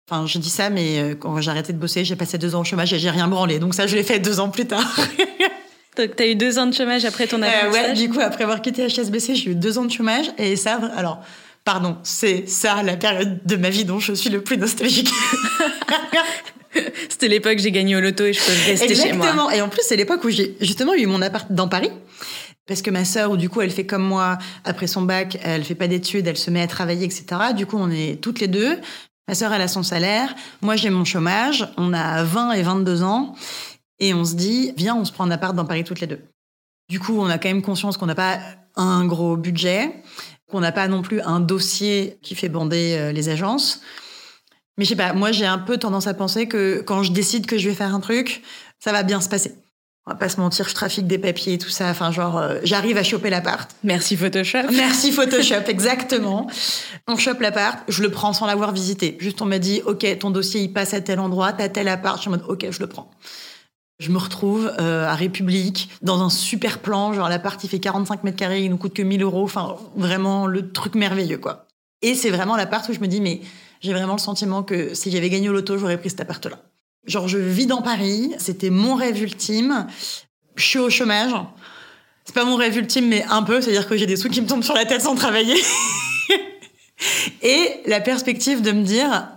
[0.09, 2.65] Enfin, je dis ça, mais quand j'ai arrêté de bosser, j'ai passé deux ans au
[2.65, 3.59] chômage et j'ai rien branlé.
[3.59, 4.97] Donc ça, je l'ai fait deux ans plus tard.
[5.97, 8.45] Donc, t'as eu deux ans de chômage après ton apprentissage euh, Ouais, du coup, après
[8.45, 10.27] avoir quitté HSBC, j'ai eu deux ans de chômage.
[10.39, 11.23] Et ça, alors,
[11.65, 15.11] pardon, c'est ça la période de ma vie dont je suis le plus nostalgique.
[17.09, 19.27] C'était l'époque où j'ai gagné au loto et je peux rester chez moi.
[19.27, 19.51] Exactement.
[19.51, 21.91] Et en plus, c'est l'époque où j'ai justement eu mon appart dans Paris.
[22.67, 25.75] Parce que ma sœur, du coup, elle fait comme moi, après son bac, elle fait
[25.75, 27.27] pas d'études, elle se met à travailler, etc.
[27.55, 28.79] Du coup, on est toutes les deux.
[29.29, 30.35] Ma sœur, elle a son salaire.
[30.63, 31.69] Moi, j'ai mon chômage.
[31.77, 33.35] On a 20 et 22 ans.
[34.01, 36.21] Et on se dit, viens, on se prend un appart dans Paris toutes les deux.
[36.89, 38.39] Du coup, on a quand même conscience qu'on n'a pas
[38.77, 40.03] un gros budget,
[40.55, 43.81] qu'on n'a pas non plus un dossier qui fait bander euh, les agences.
[44.79, 47.47] Mais je sais pas, moi, j'ai un peu tendance à penser que quand je décide
[47.47, 48.41] que je vais faire un truc,
[48.79, 49.57] ça va bien se passer
[50.07, 51.89] on va pas se mentir, je trafique des papiers et tout ça.
[51.89, 53.75] Enfin, genre, euh, j'arrive à choper l'appart.
[53.85, 54.71] Merci Photoshop.
[54.71, 56.47] Merci Photoshop, exactement.
[57.09, 59.17] On chope l'appart, je le prends sans l'avoir visité.
[59.19, 62.17] Juste, on m'a dit, OK, ton dossier, il passe à tel endroit, t'as tel appart.
[62.17, 63.11] Je suis en mode, OK, je le prends.
[64.05, 67.15] Je me retrouve euh, à République, dans un super plan.
[67.15, 69.45] Genre, l'appart, il fait 45 mètres carrés, il nous coûte que 1000 euros.
[69.45, 71.69] Enfin, vraiment, le truc merveilleux, quoi.
[72.03, 73.41] Et c'est vraiment l'appart où je me dis, mais
[73.81, 76.59] j'ai vraiment le sentiment que si j'avais gagné au loto, j'aurais pris cet appart-là.
[77.07, 79.87] Genre, je vis dans Paris, c'était mon rêve ultime.
[80.57, 81.33] Je suis au chômage.
[82.27, 84.47] C'est pas mon rêve ultime, mais un peu, c'est-à-dire que j'ai des sous qui me
[84.47, 85.57] tombent sur la tête sans travailler.
[87.43, 89.29] Et la perspective de me dire,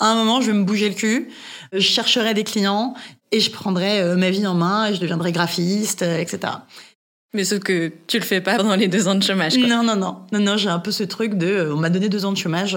[0.00, 1.28] à un moment, je vais me bouger le cul,
[1.72, 2.94] je chercherai des clients
[3.32, 6.52] et je prendrai euh, ma vie en main et je deviendrai graphiste, euh, etc.
[7.34, 9.58] Mais sauf que tu le fais pas pendant les deux ans de chômage.
[9.58, 9.66] Quoi.
[9.66, 10.18] Non, non, non.
[10.32, 12.38] Non, non, j'ai un peu ce truc de, euh, on m'a donné deux ans de
[12.38, 12.76] chômage,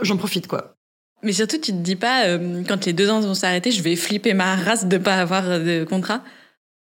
[0.00, 0.74] j'en profite, quoi.
[1.22, 3.96] Mais surtout, tu te dis pas, euh, quand les deux ans vont s'arrêter, je vais
[3.96, 6.22] flipper ma race de pas avoir de contrat?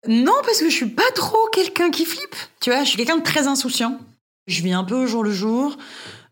[0.08, 2.36] Non, parce que je suis pas trop quelqu'un qui flippe.
[2.62, 4.00] Tu vois, je suis quelqu'un de très insouciant.
[4.48, 5.78] Je vis un peu au jour le jour.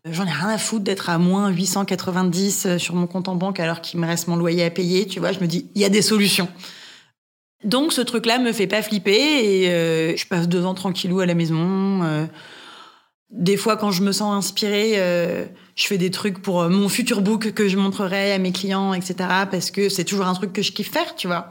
[0.06, 3.34] Euh, J'en ai rien à foutre d'être à moins 890 euh, sur mon compte en
[3.36, 5.06] banque alors qu'il me reste mon loyer à payer.
[5.06, 6.48] Tu vois, je me dis, il y a des solutions.
[7.64, 11.26] Donc ce truc-là me fait pas flipper et euh, je passe deux ans tranquillou à
[11.26, 12.28] la maison.
[13.30, 14.94] des fois, quand je me sens inspirée,
[15.76, 19.14] je fais des trucs pour mon futur book que je montrerai à mes clients, etc.
[19.50, 21.50] Parce que c'est toujours un truc que je kiffe faire, tu vois.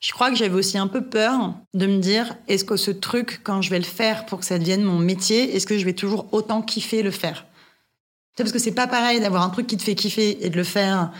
[0.00, 3.40] Je crois que j'avais aussi un peu peur de me dire, est-ce que ce truc,
[3.44, 5.94] quand je vais le faire pour que ça devienne mon métier, est-ce que je vais
[5.94, 7.46] toujours autant kiffer le faire?
[8.36, 10.64] Parce que c'est pas pareil d'avoir un truc qui te fait kiffer et de le
[10.64, 11.10] faire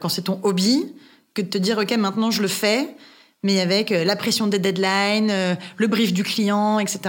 [0.00, 0.94] quand c'est ton hobby,
[1.34, 2.96] que de te dire, OK, maintenant je le fais,
[3.42, 7.00] mais avec euh, la pression des deadlines, euh, le brief du client, etc.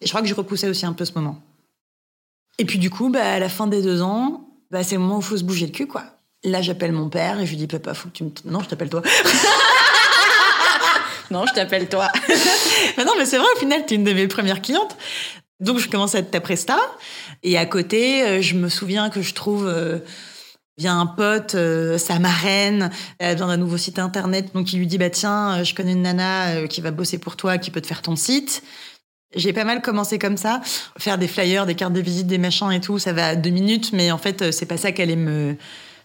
[0.00, 1.40] Et je crois que je repoussais aussi un peu ce moment.
[2.58, 5.16] Et puis du coup, bah, à la fin des deux ans, bah, c'est le moment
[5.16, 6.04] où il faut se bouger le cul, quoi.
[6.44, 8.30] Là, j'appelle mon père et je lui dis, papa, faut que tu me...
[8.46, 9.02] Non, je t'appelle toi.
[11.32, 12.08] Non, je t'appelle toi.
[12.98, 14.94] Mais non, mais c'est vrai, au final, tu es une de mes premières clientes.
[15.62, 16.78] Donc, je commence à être ta presta.
[17.42, 19.98] Et à côté, euh, je me souviens que je trouve euh,
[20.76, 24.52] bien un pote, euh, sa marraine, a besoin d'un nouveau site internet.
[24.54, 27.18] Donc, il lui dit, bah tiens, euh, je connais une nana euh, qui va bosser
[27.18, 28.62] pour toi, qui peut te faire ton site.
[29.34, 30.60] J'ai pas mal commencé comme ça,
[30.98, 32.98] faire des flyers, des cartes de visite, des machins et tout.
[32.98, 35.56] Ça va deux minutes, mais en fait, euh, c'est pas ça allait me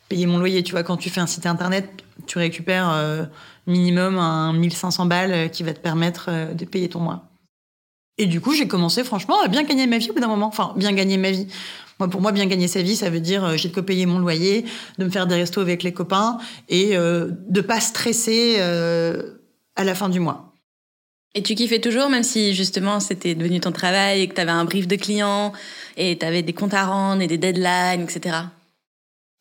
[0.10, 0.64] payer mon loyer.
[0.64, 1.90] Tu vois, quand tu fais un site internet,
[2.26, 3.26] tu récupères euh,
[3.66, 7.28] minimum un 1500 balles euh, qui va te permettre euh, de payer ton mois.
[8.18, 10.48] Et du coup, j'ai commencé franchement à bien gagner ma vie au bout d'un moment.
[10.48, 11.48] Enfin, bien gagner ma vie.
[12.00, 14.06] Moi, pour moi, bien gagner sa vie, ça veut dire euh, j'ai de quoi payer
[14.06, 14.66] mon loyer,
[14.98, 16.38] de me faire des restos avec les copains
[16.70, 19.40] et euh, de pas stresser euh,
[19.76, 20.54] à la fin du mois.
[21.34, 24.52] Et tu kiffais toujours, même si justement c'était devenu ton travail et que tu avais
[24.52, 25.54] un brief de clients
[25.96, 28.38] et tu avais des comptes à rendre et des deadlines, etc.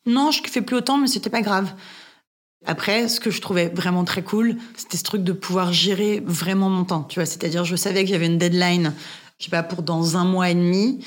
[0.05, 1.73] Non, je kiffais plus autant, mais c'était pas grave.
[2.65, 6.69] Après, ce que je trouvais vraiment très cool, c'était ce truc de pouvoir gérer vraiment
[6.69, 7.03] mon temps.
[7.03, 8.93] Tu vois, c'est-à-dire, je savais que j'avais une deadline,
[9.37, 11.03] je sais pas, pour dans un mois et demi.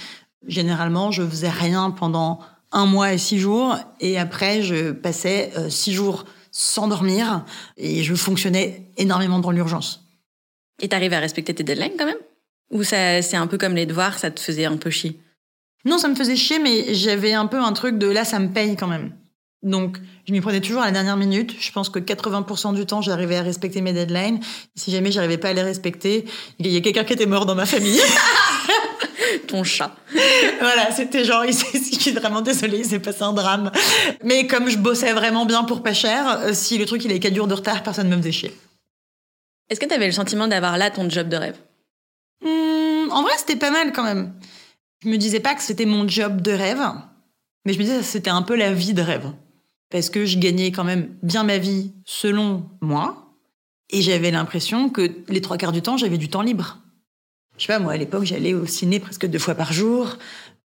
[0.46, 2.40] Généralement, je faisais rien pendant
[2.72, 7.44] un mois et six jours, et après, je passais euh, six jours sans dormir,
[7.76, 10.06] et je fonctionnais énormément dans l'urgence.
[10.80, 12.16] Et t'arrives à respecter tes deadlines quand même?
[12.70, 15.20] Ou ça, c'est un peu comme les devoirs, ça te faisait un peu chier?
[15.84, 18.48] Non, ça me faisait chier, mais j'avais un peu un truc de là, ça me
[18.48, 19.12] paye quand même.
[19.62, 21.54] Donc, je m'y prenais toujours à la dernière minute.
[21.60, 24.40] Je pense que 80% du temps, j'arrivais à respecter mes deadlines.
[24.74, 26.24] Si jamais j'arrivais pas à les respecter,
[26.58, 28.00] il y a quelqu'un qui était mort dans ma famille.
[29.48, 29.94] Ton chat.
[30.60, 31.52] voilà, c'était genre, il
[31.92, 33.70] je suis vraiment désolée, il s'est passé un drame.
[34.24, 37.20] Mais comme je bossais vraiment bien pour pas cher, euh, si le truc il avait
[37.20, 38.56] 4 jours de retard, personne ne me faisait chier.
[39.68, 41.56] Est-ce que t'avais le sentiment d'avoir là ton job de rêve?
[42.42, 44.32] Hmm, en vrai, c'était pas mal quand même.
[45.04, 46.82] Je me disais pas que c'était mon job de rêve,
[47.64, 49.30] mais je me disais que c'était un peu la vie de rêve.
[49.90, 53.30] Parce que je gagnais quand même bien ma vie selon moi,
[53.90, 56.78] et j'avais l'impression que les trois quarts du temps, j'avais du temps libre.
[57.58, 60.16] Je sais pas, moi, à l'époque, j'allais au ciné presque deux fois par jour.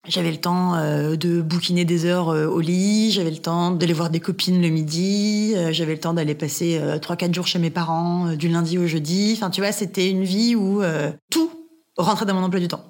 [0.09, 3.93] J'avais le temps euh, de bouquiner des heures euh, au lit, j'avais le temps d'aller
[3.93, 7.59] voir des copines le midi, euh, j'avais le temps d'aller passer trois, quatre jours chez
[7.59, 9.35] mes parents, du lundi au jeudi.
[9.37, 10.83] Enfin, tu vois, c'était une vie où
[11.31, 11.51] tout
[11.99, 12.85] rentrait dans mon emploi du temps.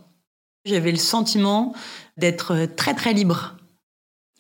[0.65, 1.75] J'avais le sentiment
[2.17, 3.57] d'être très, très libre.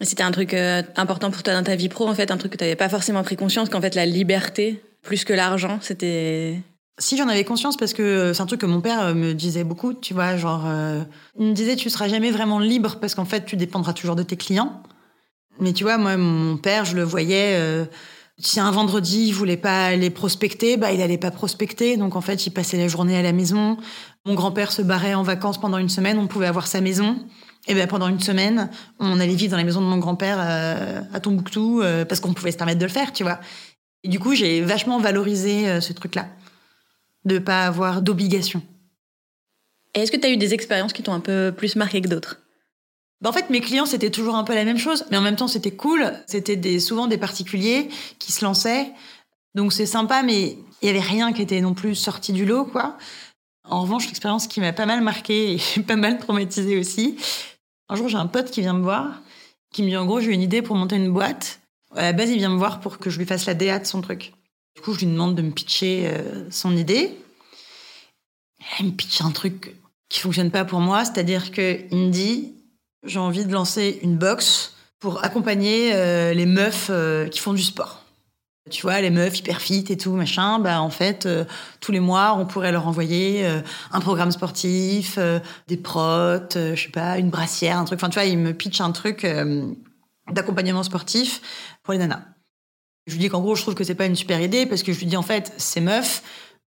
[0.02, 2.52] C'était un truc euh, important pour toi dans ta vie pro, en fait, un truc
[2.52, 6.60] que t'avais pas forcément pris conscience, qu'en fait la liberté, plus que l'argent, c'était...
[6.98, 9.32] Si j'en avais conscience, parce que euh, c'est un truc que mon père euh, me
[9.32, 10.66] disait beaucoup, tu vois, genre,
[11.38, 14.22] il me disait, tu seras jamais vraiment libre parce qu'en fait, tu dépendras toujours de
[14.22, 14.82] tes clients.
[15.60, 17.58] Mais tu vois, moi, mon père, je le voyais,
[18.38, 21.98] si un vendredi, il voulait pas aller prospecter, bah, il allait pas prospecter.
[21.98, 23.76] Donc, en fait, il passait la journée à la maison.
[24.24, 27.16] Mon grand-père se barrait en vacances pendant une semaine, on pouvait avoir sa maison.
[27.66, 31.02] Et ben pendant une semaine, on allait vivre dans la maison de mon grand-père euh,
[31.12, 33.38] à Tombouctou euh, parce qu'on pouvait se permettre de le faire, tu vois.
[34.02, 36.28] Et du coup, j'ai vachement valorisé euh, ce truc-là,
[37.26, 38.62] de pas avoir d'obligation.
[39.94, 42.40] Et est-ce que t'as eu des expériences qui t'ont un peu plus marqué que d'autres?
[43.20, 45.36] Bah, en fait, mes clients, c'était toujours un peu la même chose, mais en même
[45.36, 46.12] temps, c'était cool.
[46.26, 48.90] C'était des, souvent des particuliers qui se lançaient.
[49.54, 52.64] Donc, c'est sympa, mais il y avait rien qui était non plus sorti du lot,
[52.64, 52.96] quoi.
[53.64, 57.16] En revanche, l'expérience qui m'a pas mal marqué et pas mal traumatisée aussi.
[57.90, 59.20] Un jour, j'ai un pote qui vient me voir,
[59.72, 61.60] qui me dit en gros, j'ai une idée pour monter une boîte.
[61.96, 63.84] À la base, il vient me voir pour que je lui fasse la DA de
[63.84, 64.32] son truc.
[64.76, 67.12] Du coup, je lui demande de me pitcher euh, son idée.
[68.78, 69.74] Elle me pitch un truc
[70.08, 72.52] qui fonctionne pas pour moi, c'est-à-dire que il me dit
[73.04, 77.62] j'ai envie de lancer une box pour accompagner euh, les meufs euh, qui font du
[77.62, 77.99] sport.
[78.70, 81.44] Tu vois, les meufs hyper fit et tout, machin, bah en fait, euh,
[81.80, 83.60] tous les mois, on pourrait leur envoyer euh,
[83.92, 87.98] un programme sportif, euh, des protes, je sais pas, une brassière, un truc.
[87.98, 89.26] Enfin, tu vois, il me pitch un truc
[90.32, 91.40] d'accompagnement sportif
[91.82, 92.22] pour les nanas.
[93.06, 94.92] Je lui dis qu'en gros, je trouve que c'est pas une super idée parce que
[94.92, 96.22] je lui dis en fait, ces meufs,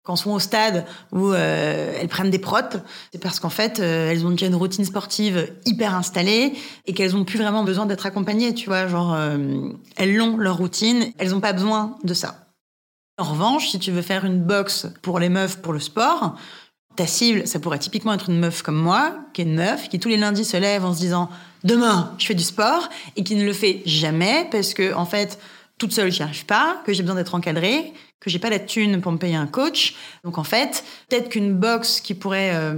[0.02, 2.78] quand sont au stade où euh, elles prennent des protes,
[3.12, 6.54] c'est parce qu'en fait, euh, elles ont déjà une routine sportive hyper installée
[6.86, 8.86] et qu'elles ont plus vraiment besoin d'être accompagnées, tu vois.
[8.86, 12.46] Genre, euh, elles l'ont, leur routine, elles ont pas besoin de ça.
[13.18, 16.36] En revanche, si tu veux faire une boxe pour les meufs pour le sport,
[16.96, 19.98] ta cible, ça pourrait typiquement être une meuf comme moi, qui est une meuf, qui
[19.98, 21.28] tous les lundis se lève en se disant
[21.62, 25.38] demain, je fais du sport, et qui ne le fait jamais parce que, en fait,
[25.76, 29.00] toute seule, j'y arrive pas, que j'ai besoin d'être encadrée, que j'ai pas la thune
[29.00, 29.96] pour me payer un coach.
[30.24, 32.74] Donc en fait, peut-être qu'une box qui pourrait euh,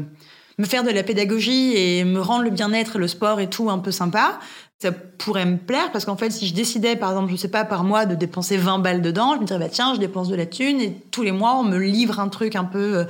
[0.58, 3.78] me faire de la pédagogie et me rendre le bien-être, le sport et tout un
[3.78, 4.38] peu sympa,
[4.80, 7.64] ça pourrait me plaire parce qu'en fait, si je décidais, par exemple, je sais pas,
[7.64, 10.34] par mois de dépenser 20 balles dedans, je me dirais, bah tiens, je dépense de
[10.34, 13.04] la thune et tous les mois, on me livre un truc un peu euh,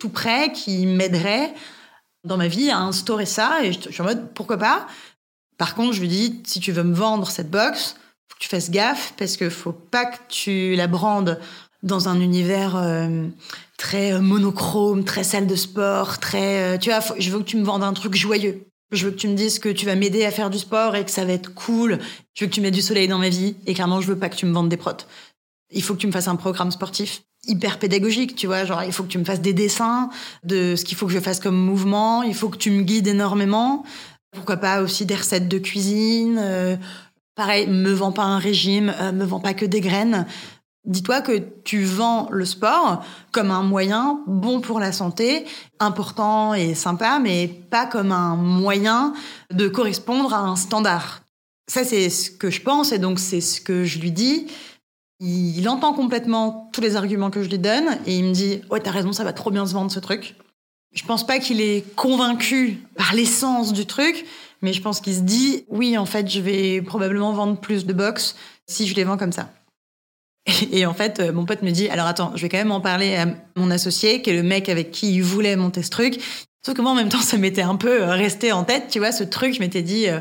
[0.00, 1.52] tout près qui m'aiderait
[2.24, 4.86] dans ma vie à instaurer ça et je, je suis en mode, pourquoi pas?
[5.58, 7.96] Par contre, je lui dis, si tu veux me vendre cette box,
[8.28, 11.38] faut que tu fasses gaffe parce que faut pas que tu la brandes
[11.82, 13.26] dans un univers euh,
[13.76, 17.56] très euh, monochrome, très salle de sport, très euh, tu vois, je veux que tu
[17.56, 18.64] me vendes un truc joyeux.
[18.90, 21.04] Je veux que tu me dises que tu vas m'aider à faire du sport et
[21.04, 21.98] que ça va être cool.
[22.34, 24.30] Je veux que tu mettes du soleil dans ma vie et clairement je veux pas
[24.30, 25.06] que tu me vendes des protes.
[25.70, 28.92] Il faut que tu me fasses un programme sportif hyper pédagogique, tu vois, genre il
[28.92, 30.10] faut que tu me fasses des dessins
[30.42, 33.06] de ce qu'il faut que je fasse comme mouvement, il faut que tu me guides
[33.06, 33.84] énormément.
[34.32, 36.76] Pourquoi pas aussi des recettes de cuisine, euh,
[37.38, 40.26] Pareil, me vends pas un régime, euh, me vends pas que des graines.
[40.84, 45.44] Dis-toi que tu vends le sport comme un moyen bon pour la santé,
[45.80, 49.12] important et sympa, mais pas comme un moyen
[49.52, 51.22] de correspondre à un standard.
[51.68, 54.46] Ça, c'est ce que je pense et donc c'est ce que je lui dis.
[55.20, 58.80] Il, entend complètement tous les arguments que je lui donne et il me dit Ouais,
[58.80, 60.36] t'as raison, ça va trop bien se vendre ce truc.
[60.94, 64.24] Je pense pas qu'il est convaincu par l'essence du truc,
[64.62, 67.92] mais je pense qu'il se dit oui, en fait, je vais probablement vendre plus de
[67.92, 68.36] box
[68.66, 69.50] si je les vends comme ça.
[70.72, 72.80] Et, en fait, euh, mon pote me dit alors attends, je vais quand même en
[72.80, 76.20] parler à mon associé, qui est le mec avec qui il voulait monter ce truc.
[76.64, 78.98] Sauf que moi, en même temps, ça m'était un peu euh, resté en tête, tu
[78.98, 79.54] vois, ce truc.
[79.54, 80.20] Je m'étais dit, euh,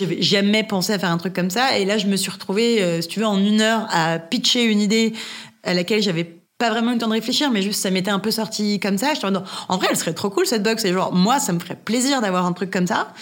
[0.00, 1.78] j'avais jamais pensé à faire un truc comme ça.
[1.78, 4.64] Et là, je me suis retrouvée, euh, si tu veux, en une heure à pitcher
[4.64, 5.12] une idée
[5.62, 6.24] à laquelle j'avais
[6.58, 8.98] pas vraiment eu le temps de réfléchir, mais juste ça m'était un peu sorti comme
[8.98, 9.12] ça.
[9.68, 10.84] En, vrai, elle serait trop cool cette box.
[10.84, 13.12] Et genre, moi, ça me ferait plaisir d'avoir un truc comme ça.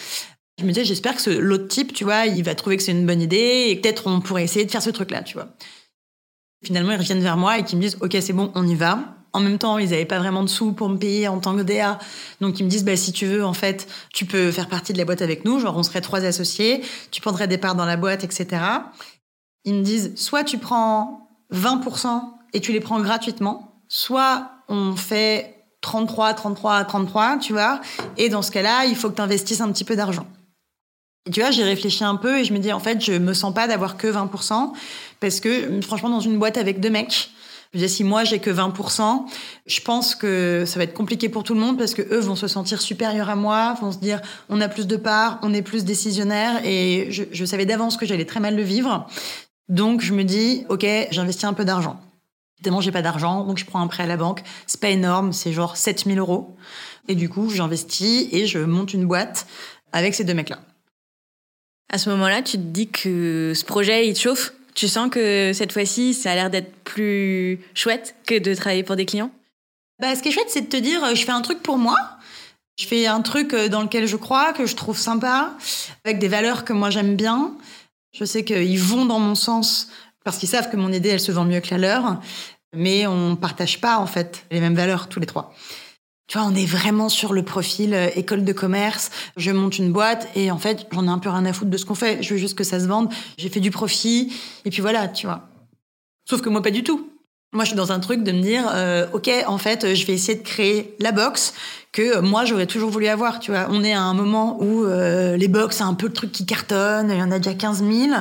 [0.59, 3.05] Je me disais, j'espère que l'autre type, tu vois, il va trouver que c'est une
[3.05, 5.49] bonne idée et peut-être on pourrait essayer de faire ce truc-là, tu vois.
[6.65, 8.99] Finalement, ils reviennent vers moi et qu'ils me disent, OK, c'est bon, on y va.
[9.33, 11.63] En même temps, ils n'avaient pas vraiment de sous pour me payer en tant que
[11.63, 11.99] DA.
[12.41, 14.99] Donc, ils me disent, bah, si tu veux, en fait, tu peux faire partie de
[14.99, 15.59] la boîte avec nous.
[15.61, 16.83] Genre, on serait trois associés.
[17.11, 18.63] Tu prendrais des parts dans la boîte, etc.
[19.65, 22.23] Ils me disent, soit tu prends 20%
[22.55, 27.81] et tu les prends gratuitement, soit on fait 33, 33, 33, tu vois.
[28.17, 30.27] Et dans ce cas-là, il faut que tu investisses un petit peu d'argent.
[31.27, 33.35] Et tu vois, j'ai réfléchi un peu et je me dis, en fait, je me
[33.35, 34.73] sens pas d'avoir que 20%,
[35.21, 37.31] parce que franchement, dans une boîte avec deux mecs,
[37.75, 39.27] je veux si moi j'ai que 20%,
[39.67, 42.37] je pense que ça va être compliqué pour tout le monde parce que eux vont
[42.37, 45.63] se sentir supérieurs à moi, vont se dire, on a plus de parts, on est
[45.63, 49.07] plus décisionnaire et je, je savais d'avance que j'allais très mal le vivre.
[49.69, 52.01] Donc, je me dis, OK, j'investis un peu d'argent.
[52.59, 54.43] Évidemment, j'ai pas d'argent, donc je prends un prêt à la banque.
[54.67, 56.57] C'est pas énorme, c'est genre 7000 euros.
[57.09, 59.47] Et du coup, j'investis et je monte une boîte
[59.93, 60.61] avec ces deux mecs-là.
[61.93, 64.53] À ce moment-là, tu te dis que ce projet, il te chauffe?
[64.77, 68.95] Tu sens que cette fois-ci, ça a l'air d'être plus chouette que de travailler pour
[68.95, 69.31] des clients?
[70.01, 71.79] Bah, ce qui est chouette, c'est de te dire, euh, je fais un truc pour
[71.79, 71.97] moi.
[72.79, 75.55] Je fais un truc euh, dans lequel je crois, que je trouve sympa,
[76.05, 77.53] avec des valeurs que moi j'aime bien.
[78.13, 79.89] Je sais qu'ils vont dans mon sens
[80.25, 82.21] parce qu'ils savent que mon idée, elle se vend mieux que la leur.
[82.75, 85.55] Mais on partage pas, en fait, les mêmes valeurs tous les trois.
[86.29, 89.11] Tu vois, on est vraiment sur le profil euh, école de commerce.
[89.37, 91.77] Je monte une boîte et en fait, j'en ai un peu rien à foutre de
[91.77, 92.23] ce qu'on fait.
[92.23, 93.13] Je veux juste que ça se vende.
[93.39, 94.33] J'ai fait du profit
[94.65, 95.49] et puis voilà, tu vois.
[96.29, 97.11] Sauf que moi, pas du tout.
[97.53, 100.13] Moi, je suis dans un truc de me dire, euh, ok, en fait, je vais
[100.13, 101.55] essayer de créer la box
[101.93, 103.41] que moi j'aurais toujours voulu avoir.
[103.41, 106.13] Tu vois, on est à un moment où euh, les box, c'est un peu le
[106.13, 107.11] truc qui cartonne.
[107.11, 108.13] Il y en a déjà 15 000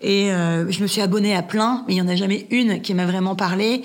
[0.00, 2.80] et euh, je me suis abonnée à plein, mais il y en a jamais une
[2.82, 3.82] qui m'a vraiment parlé.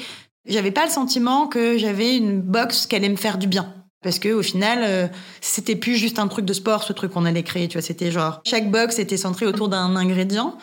[0.50, 3.74] J'avais pas le sentiment que j'avais une box qui allait me faire du bien.
[4.02, 5.08] Parce que au final, euh,
[5.42, 7.68] c'était plus juste un truc de sport, ce truc qu'on allait créer.
[7.68, 10.58] Tu vois, c'était genre chaque box était centré autour d'un ingrédient.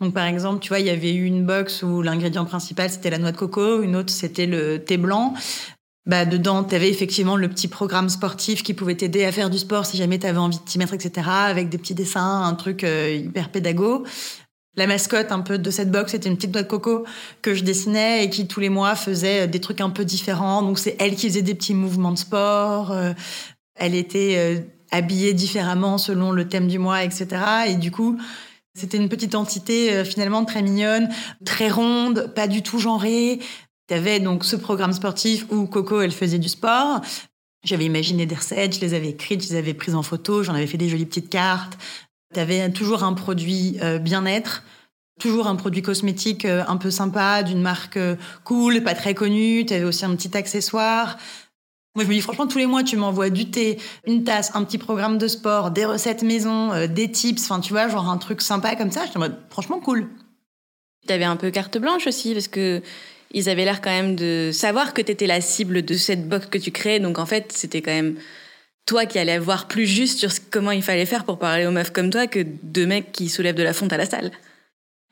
[0.00, 3.10] Donc par exemple, tu vois, il y avait eu une box où l'ingrédient principal c'était
[3.10, 5.34] la noix de coco, une autre c'était le thé blanc.
[6.06, 9.58] Bah dedans, tu avais effectivement le petit programme sportif qui pouvait t'aider à faire du
[9.58, 11.28] sport si jamais tu avais envie de t'y mettre, etc.
[11.28, 14.04] Avec des petits dessins, un truc euh, hyper pédago.
[14.78, 17.04] La mascotte un peu de cette box, c'était une petite noix de coco
[17.42, 20.62] que je dessinais et qui tous les mois faisait des trucs un peu différents.
[20.62, 22.92] Donc c'est elle qui faisait des petits mouvements de sport.
[22.92, 23.12] euh,
[23.74, 24.60] elle était euh,
[24.92, 27.26] habillée différemment selon le thème du mois, etc.
[27.66, 28.18] Et du coup,
[28.76, 31.08] C'était une petite entité euh, finalement très mignonne,
[31.44, 33.40] très ronde, pas du tout genrée.
[33.88, 37.00] Tu avais donc ce programme sportif où Coco, elle faisait du sport.
[37.64, 40.54] J'avais imaginé des recettes, je les avais écrites, je les avais prises en photo, j'en
[40.54, 41.76] avais fait des jolies petites cartes.
[42.34, 44.62] Tu avais toujours un produit euh, bien-être,
[45.18, 49.64] toujours un produit cosmétique euh, un peu sympa, d'une marque euh, cool, pas très connue.
[49.66, 51.16] Tu avais aussi un petit accessoire.
[51.94, 54.62] Moi, je me dis, franchement, tous les mois, tu m'envoies du thé, une tasse, un
[54.62, 58.40] petit programme de sport, des recettes maison, des tips, enfin, tu vois, genre un truc
[58.40, 59.04] sympa comme ça.
[59.06, 60.06] J'étais en mode, franchement, cool.
[61.06, 62.82] Tu avais un peu carte blanche aussi, parce que
[63.32, 66.46] ils avaient l'air quand même de savoir que tu étais la cible de cette box
[66.46, 67.00] que tu créais.
[67.00, 68.16] Donc, en fait, c'était quand même
[68.88, 71.92] toi qui allais voir plus juste sur comment il fallait faire pour parler aux meufs
[71.92, 74.32] comme toi que deux mecs qui soulèvent de la fonte à la salle.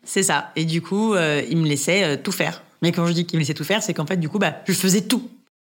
[0.03, 0.51] C'est ça.
[0.57, 2.63] Et du coup, euh, il me laissait euh, tout faire.
[2.81, 4.57] Mais quand je dis qu'il me laissait tout faire, c'est qu'en fait, du coup, bah,
[4.67, 5.29] je faisais tout.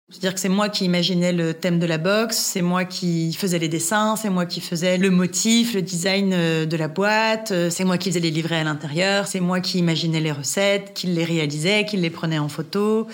[0.10, 3.60] C'est-à-dire que c'est moi qui imaginais le thème de la box, c'est moi qui faisais
[3.60, 7.84] les dessins, c'est moi qui faisais le motif, le design euh, de la boîte, c'est
[7.84, 11.26] moi qui faisais les livrets à l'intérieur, c'est moi qui imaginais les recettes, qui les
[11.26, 13.05] réalisais, qui les prenait en photo.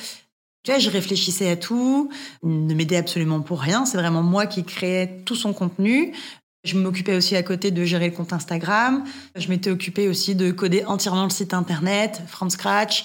[0.64, 2.10] Tu vois, je réfléchissais à tout,
[2.42, 3.86] ne m'aidait absolument pour rien.
[3.86, 6.14] C'est vraiment moi qui créais tout son contenu.
[6.64, 9.04] Je m'occupais aussi à côté de gérer le compte Instagram.
[9.36, 13.04] Je m'étais occupée aussi de coder entièrement le site internet, from scratch,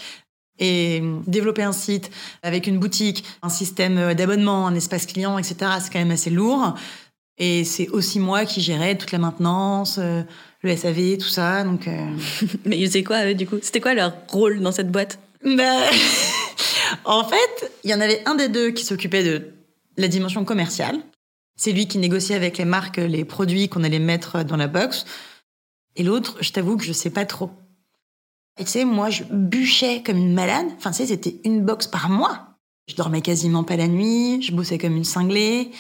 [0.61, 2.11] et développer un site
[2.45, 5.57] avec une boutique, un système d'abonnement, un espace client, etc.
[5.81, 6.75] C'est quand même assez lourd.
[7.39, 10.23] Et c'est aussi moi qui gérais toute la maintenance, euh,
[10.63, 11.63] le SAV, tout ça.
[11.65, 12.07] Donc, euh.
[12.65, 13.57] Mais ils faisaient quoi, eux, du coup?
[13.63, 15.19] C'était quoi leur rôle dans cette boîte?
[15.45, 15.87] Bah...
[17.05, 19.53] En fait, il y en avait un des deux qui s'occupait de
[19.97, 20.99] la dimension commerciale.
[21.57, 25.05] C'est lui qui négociait avec les marques les produits qu'on allait mettre dans la box.
[25.97, 27.51] Et l'autre, je t'avoue que je sais pas trop.
[28.59, 30.67] Et tu sais, moi, je bûchais comme une malade.
[30.77, 32.49] Enfin, tu sais, c'était une box par mois.
[32.89, 35.71] Je dormais quasiment pas la nuit, je bossais comme une cinglée.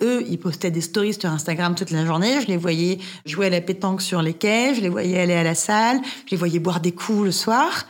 [0.00, 2.40] Eux, ils postaient des stories sur Instagram toute la journée.
[2.40, 5.42] Je les voyais jouer à la pétanque sur les quais, je les voyais aller à
[5.42, 7.86] la salle, je les voyais boire des coups le soir.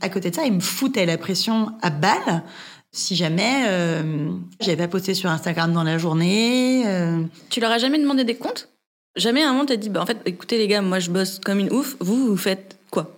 [0.00, 2.42] À côté de ça, ils me foutaient la pression à balle
[2.90, 4.30] si jamais euh,
[4.60, 6.84] j'avais pas posté sur Instagram dans la journée.
[6.86, 7.22] Euh.
[7.50, 8.68] Tu leur as jamais demandé des comptes?
[9.16, 11.58] Jamais un moment t'as dit bah en fait écoutez les gars moi je bosse comme
[11.58, 13.16] une ouf vous vous faites quoi?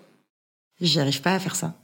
[0.81, 1.75] J'arrive pas à faire ça.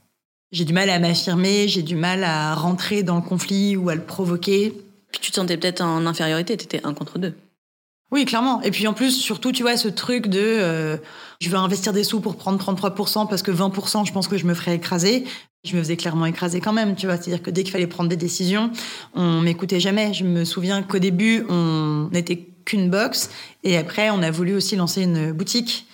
[0.51, 3.95] J'ai du mal à m'affirmer, j'ai du mal à rentrer dans le conflit ou à
[3.95, 4.73] le provoquer.
[5.11, 7.33] Puis tu te sentais peut-être en infériorité, t'étais un contre deux.
[8.11, 8.61] Oui, clairement.
[8.61, 10.97] Et puis en plus, surtout, tu vois, ce truc de euh,
[11.41, 14.45] je veux investir des sous pour prendre 33% parce que 20%, je pense que je
[14.45, 15.25] me ferais écraser.
[15.65, 17.17] Je me faisais clairement écraser quand même, tu vois.
[17.17, 18.71] C'est-à-dire que dès qu'il fallait prendre des décisions,
[19.13, 20.13] on m'écoutait jamais.
[20.13, 23.29] Je me souviens qu'au début, on n'était qu'une box.
[23.63, 25.85] Et après, on a voulu aussi lancer une boutique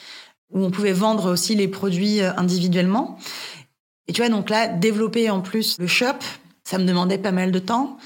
[0.52, 3.18] où on pouvait vendre aussi les produits euh, individuellement.
[4.08, 6.20] Et tu vois, donc là, développer en plus le shop,
[6.64, 7.98] ça me demandait pas mal de temps.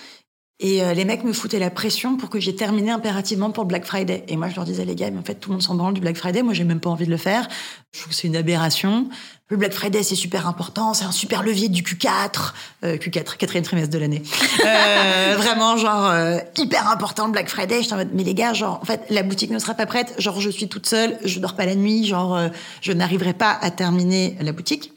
[0.59, 3.67] Et euh, les mecs me foutaient la pression pour que j'ai terminé impérativement pour le
[3.67, 4.23] Black Friday.
[4.27, 5.93] Et moi, je leur disais, les gars, mais en fait, tout le monde s'en branle
[5.93, 6.41] du Black Friday.
[6.41, 7.47] Moi, j'ai même pas envie de le faire.
[7.93, 9.07] Je trouve que c'est une aberration.
[9.49, 10.95] Le Black Friday, c'est super important.
[10.95, 12.53] C'est un super levier du Q4.
[12.83, 14.23] Euh, Q4, quatrième trimestre de l'année.
[14.65, 17.83] Euh, vraiment, genre, euh, hyper important le Black Friday.
[17.83, 20.13] Je en mode, mais les gars, genre, en fait, la boutique ne sera pas prête.
[20.17, 21.17] Genre, je suis toute seule.
[21.23, 22.05] Je dors pas la nuit.
[22.05, 22.49] Genre,
[22.81, 24.91] je n'arriverai pas à terminer la boutique.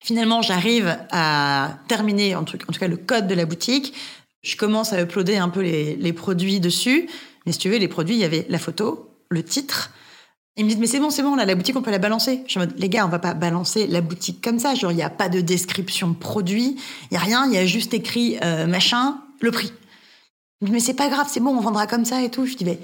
[0.00, 3.94] Finalement, j'arrive à terminer, en tout cas, le code de la boutique
[4.42, 7.08] je commence à uploader un peu les, produits dessus.
[7.46, 9.92] Mais si tu veux, les produits, il y avait la photo, le titre.
[10.56, 12.42] Ils me disent, mais c'est bon, c'est bon, là, la boutique, on peut la balancer.
[12.46, 14.74] Je suis en mode, les gars, on va pas balancer la boutique comme ça.
[14.74, 17.66] Genre, il n'y a pas de description produit, il n'y a rien, il y a
[17.66, 19.72] juste écrit euh, machin, le prix.
[20.60, 22.46] Ils me disent, mais c'est pas grave, c'est bon, on vendra comme ça et tout.
[22.46, 22.80] Je dis, mais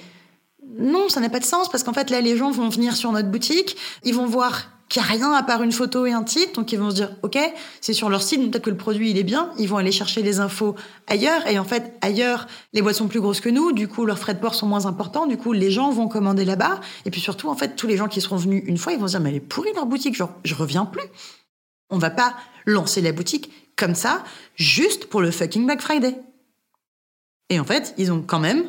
[0.79, 3.11] non, ça n'a pas de sens parce qu'en fait, là, les gens vont venir sur
[3.13, 6.23] notre boutique, ils vont voir qu'il n'y a rien à part une photo et un
[6.23, 6.53] titre.
[6.53, 7.39] Donc, ils vont se dire, OK,
[7.81, 9.51] c'est sur leur site, peut-être que le produit, il est bien.
[9.59, 10.75] Ils vont aller chercher les infos
[11.07, 11.47] ailleurs.
[11.47, 13.73] Et en fait, ailleurs, les boîtes sont plus grosses que nous.
[13.73, 15.27] Du coup, leurs frais de port sont moins importants.
[15.27, 16.81] Du coup, les gens vont commander là-bas.
[17.07, 19.07] Et puis surtout, en fait, tous les gens qui seront venus une fois, ils vont
[19.07, 20.15] se dire, mais elle est pourrie leur boutique.
[20.15, 21.05] Genre, je reviens plus.
[21.91, 22.35] On va pas
[22.67, 24.23] lancer la boutique comme ça,
[24.55, 26.17] juste pour le fucking Black Friday.
[27.51, 28.65] Et en fait, ils ont quand même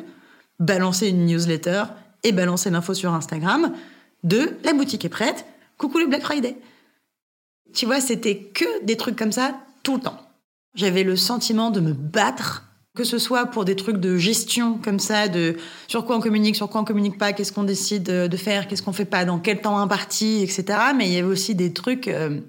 [0.58, 1.84] balancé une newsletter
[2.24, 3.72] et balancé l'info sur Instagram
[4.24, 5.44] de la boutique est prête
[5.78, 6.56] coucou le Black Friday.
[7.74, 10.18] Tu vois, c'était que des trucs comme ça tout le temps.
[10.74, 12.64] J'avais le sentiment de me battre,
[12.96, 15.56] que ce soit pour des trucs de gestion comme ça, de
[15.88, 18.82] sur quoi on communique, sur quoi on communique pas, qu'est-ce qu'on décide de faire, qu'est-ce
[18.82, 20.78] qu'on fait pas, dans quel temps imparti, etc.
[20.96, 22.08] Mais il y avait aussi des trucs.
[22.08, 22.40] Euh,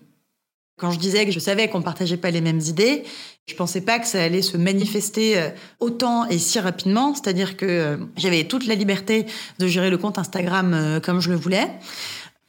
[0.79, 3.03] quand je disais que je savais qu'on partageait pas les mêmes idées,
[3.47, 5.49] je pensais pas que ça allait se manifester euh,
[5.79, 7.15] autant et si rapidement.
[7.15, 9.25] C'est-à-dire que euh, j'avais toute la liberté
[9.57, 11.67] de gérer le compte Instagram comme je le voulais.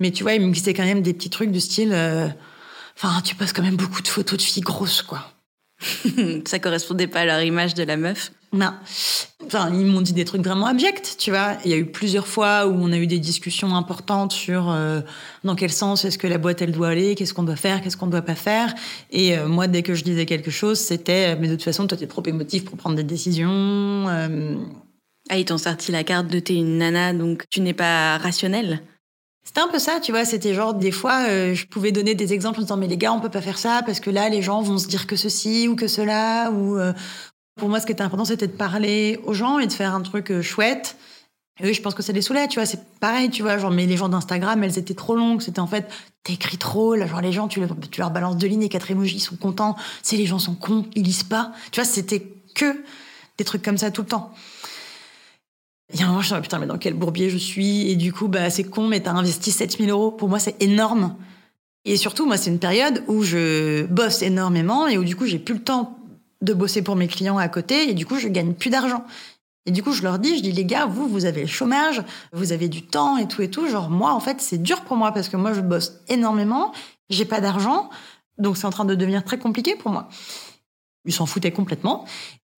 [0.01, 1.93] Mais tu vois, il me glissait quand même des petits trucs du style.
[1.93, 2.29] Euh,
[2.97, 5.33] enfin, tu passes quand même beaucoup de photos de filles grosses, quoi.
[6.47, 8.73] ça correspondait pas à leur image de la meuf Non.
[9.47, 11.57] Enfin, ils m'ont dit des trucs vraiment abjects, tu vois.
[11.65, 15.01] Il y a eu plusieurs fois où on a eu des discussions importantes sur euh,
[15.45, 17.97] dans quel sens est-ce que la boîte elle doit aller, qu'est-ce qu'on doit faire, qu'est-ce
[17.97, 18.75] qu'on doit pas faire.
[19.13, 21.97] Et euh, moi, dès que je disais quelque chose, c'était mais de toute façon, toi,
[21.97, 23.49] t'es trop émotif pour prendre des décisions.
[24.09, 24.57] Euh,
[25.31, 28.83] Ah, ils t'ont sorti la carte de t'es une nana, donc tu n'es pas rationnelle.
[29.49, 30.27] C'était un peu ça, tu vois.
[30.27, 33.15] C'était genre des fois, euh, je pouvais donner des exemples en disant mais les gars,
[33.15, 35.69] on peut pas faire ça parce que là, les gens vont se dire que ceci
[35.69, 36.51] ou que cela.
[36.51, 36.93] Ou euh,
[37.57, 40.03] pour moi, ce qui était important, c'était de parler aux gens et de faire un
[40.03, 40.99] truc euh, chouette.
[41.61, 42.67] Et oui, je pense que ça les saoulait, tu vois.
[42.67, 43.57] C'est pareil, tu vois.
[43.57, 45.41] Genre, mais les gens d'Instagram, elles étaient trop longues.
[45.41, 45.89] C'était en fait,
[46.25, 46.95] t'écris trop.
[46.95, 49.37] Là, genre, les gens, tu tu leur balances deux lignes et quatre emojis, ils sont
[49.37, 49.77] contents.
[50.03, 51.53] C'est les gens sont cons, ils lisent pas.
[51.71, 52.23] Tu vois, c'était
[52.55, 52.85] que
[53.39, 54.31] des trucs comme ça tout le temps.
[55.93, 57.91] Il y a un moment, je me dis, putain, mais dans quel bourbier je suis?
[57.91, 60.11] Et du coup, bah, c'est con, mais t'as investi 7000 euros.
[60.11, 61.17] Pour moi, c'est énorme.
[61.85, 65.39] Et surtout, moi, c'est une période où je bosse énormément et où du coup, j'ai
[65.39, 65.99] plus le temps
[66.43, 69.05] de bosser pour mes clients à côté et du coup, je gagne plus d'argent.
[69.65, 72.03] Et du coup, je leur dis, je dis, les gars, vous, vous avez le chômage,
[72.33, 73.69] vous avez du temps et tout et tout.
[73.69, 76.73] Genre, moi, en fait, c'est dur pour moi parce que moi, je bosse énormément,
[77.11, 77.91] j'ai pas d'argent,
[78.39, 80.09] donc c'est en train de devenir très compliqué pour moi.
[81.05, 82.05] Ils s'en foutaient complètement.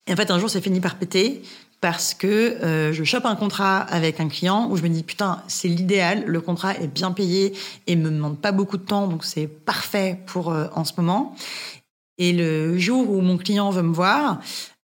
[0.06, 1.42] Et en fait, un jour, c'est fini par péter
[1.80, 5.42] parce que euh, je chope un contrat avec un client où je me dis putain
[5.48, 7.54] c'est l'idéal, le contrat est bien payé
[7.86, 11.34] et me demande pas beaucoup de temps donc c'est parfait pour euh, en ce moment.
[12.18, 14.40] Et le jour où mon client veut me voir,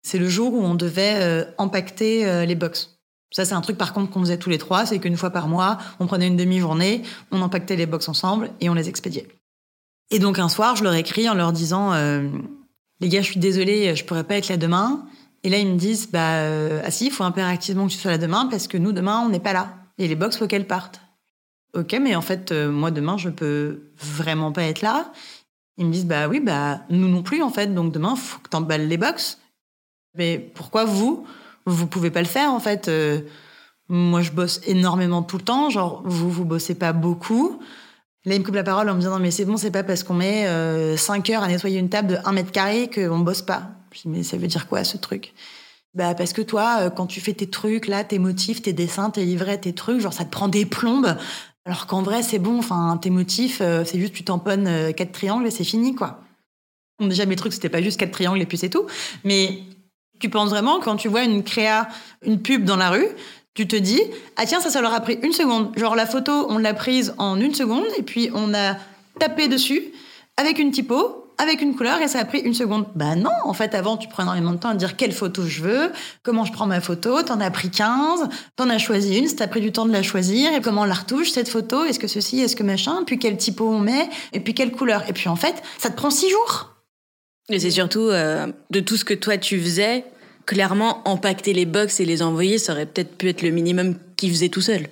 [0.04, 3.00] c'est le jour où on devait euh, euh, les box.
[3.32, 5.48] Ça c'est un truc par contre qu'on faisait tous les trois, c'est qu'une fois par
[5.48, 9.28] mois, on prenait une demi-journée, on empaquetait les box ensemble et on les expédiait.
[10.12, 11.94] Et donc un soir, je leur écris en leur disant
[13.00, 15.08] les gars, je suis désolée, je pourrais pas être là demain.
[15.44, 18.12] Et là, ils me disent, bah, euh, ah si, il faut impérativement que tu sois
[18.12, 19.76] là demain parce que nous, demain, on n'est pas là.
[19.98, 21.02] Et les box, faut qu'elles partent.
[21.76, 25.12] Ok, mais en fait, euh, moi, demain, je peux vraiment pas être là.
[25.78, 27.74] Ils me disent, bah oui, bah, nous non plus, en fait.
[27.74, 29.40] Donc demain, faut que t'emballes les box.
[30.16, 31.26] Mais pourquoi vous,
[31.66, 33.22] vous pouvez pas le faire, en fait Euh,
[33.90, 35.70] Moi, je bosse énormément tout le temps.
[35.70, 37.60] Genre, vous, vous bossez pas beaucoup.
[38.26, 39.84] Là, il me coupe la parole en me disant, non, mais c'est bon, c'est pas
[39.84, 40.48] parce qu'on met
[40.96, 43.72] 5 heures à nettoyer une table de 1 mètre carré qu'on bosse pas.
[44.06, 45.34] Mais ça veut dire quoi, ce truc?
[45.94, 49.12] Bah, parce que toi, euh, quand tu fais tes trucs, là, tes motifs, tes dessins,
[49.12, 51.16] tes livrets, tes trucs, genre, ça te prend des plombes.
[51.66, 55.12] Alors qu'en vrai, c'est bon, enfin, tes motifs, euh, c'est juste, tu tamponnes euh, quatre
[55.12, 56.22] triangles et c'est fini, quoi.
[57.00, 58.86] Déjà, mes trucs, c'était pas juste quatre triangles et puis c'est tout.
[59.24, 59.64] Mais
[60.20, 61.88] tu penses vraiment, quand tu vois une créa,
[62.26, 63.08] une pub dans la rue,
[63.54, 64.02] tu te dis,
[64.36, 65.78] ah tiens, ça, ça leur a pris une seconde.
[65.78, 68.78] Genre, la photo, on l'a prise en une seconde, et puis on a
[69.20, 69.84] tapé dessus
[70.38, 72.86] avec une typo, avec une couleur, et ça a pris une seconde.
[72.96, 75.62] Bah non, en fait, avant, tu prends énormément de temps à dire quelle photo je
[75.62, 79.48] veux, comment je prends ma photo, t'en as pris 15, t'en as choisi une, t'as
[79.48, 82.08] pris du temps de la choisir, et comment on la retouche, cette photo, est-ce que
[82.08, 85.04] ceci, est-ce que machin, puis quel typo on met, et puis quelle couleur.
[85.10, 86.74] Et puis en fait, ça te prend six jours.
[87.50, 90.06] Et c'est surtout euh, de tout ce que toi tu faisais,
[90.46, 94.32] clairement, empaqueter les box et les envoyer, ça aurait peut-être pu être le minimum qu'ils
[94.32, 94.88] faisaient tout seuls.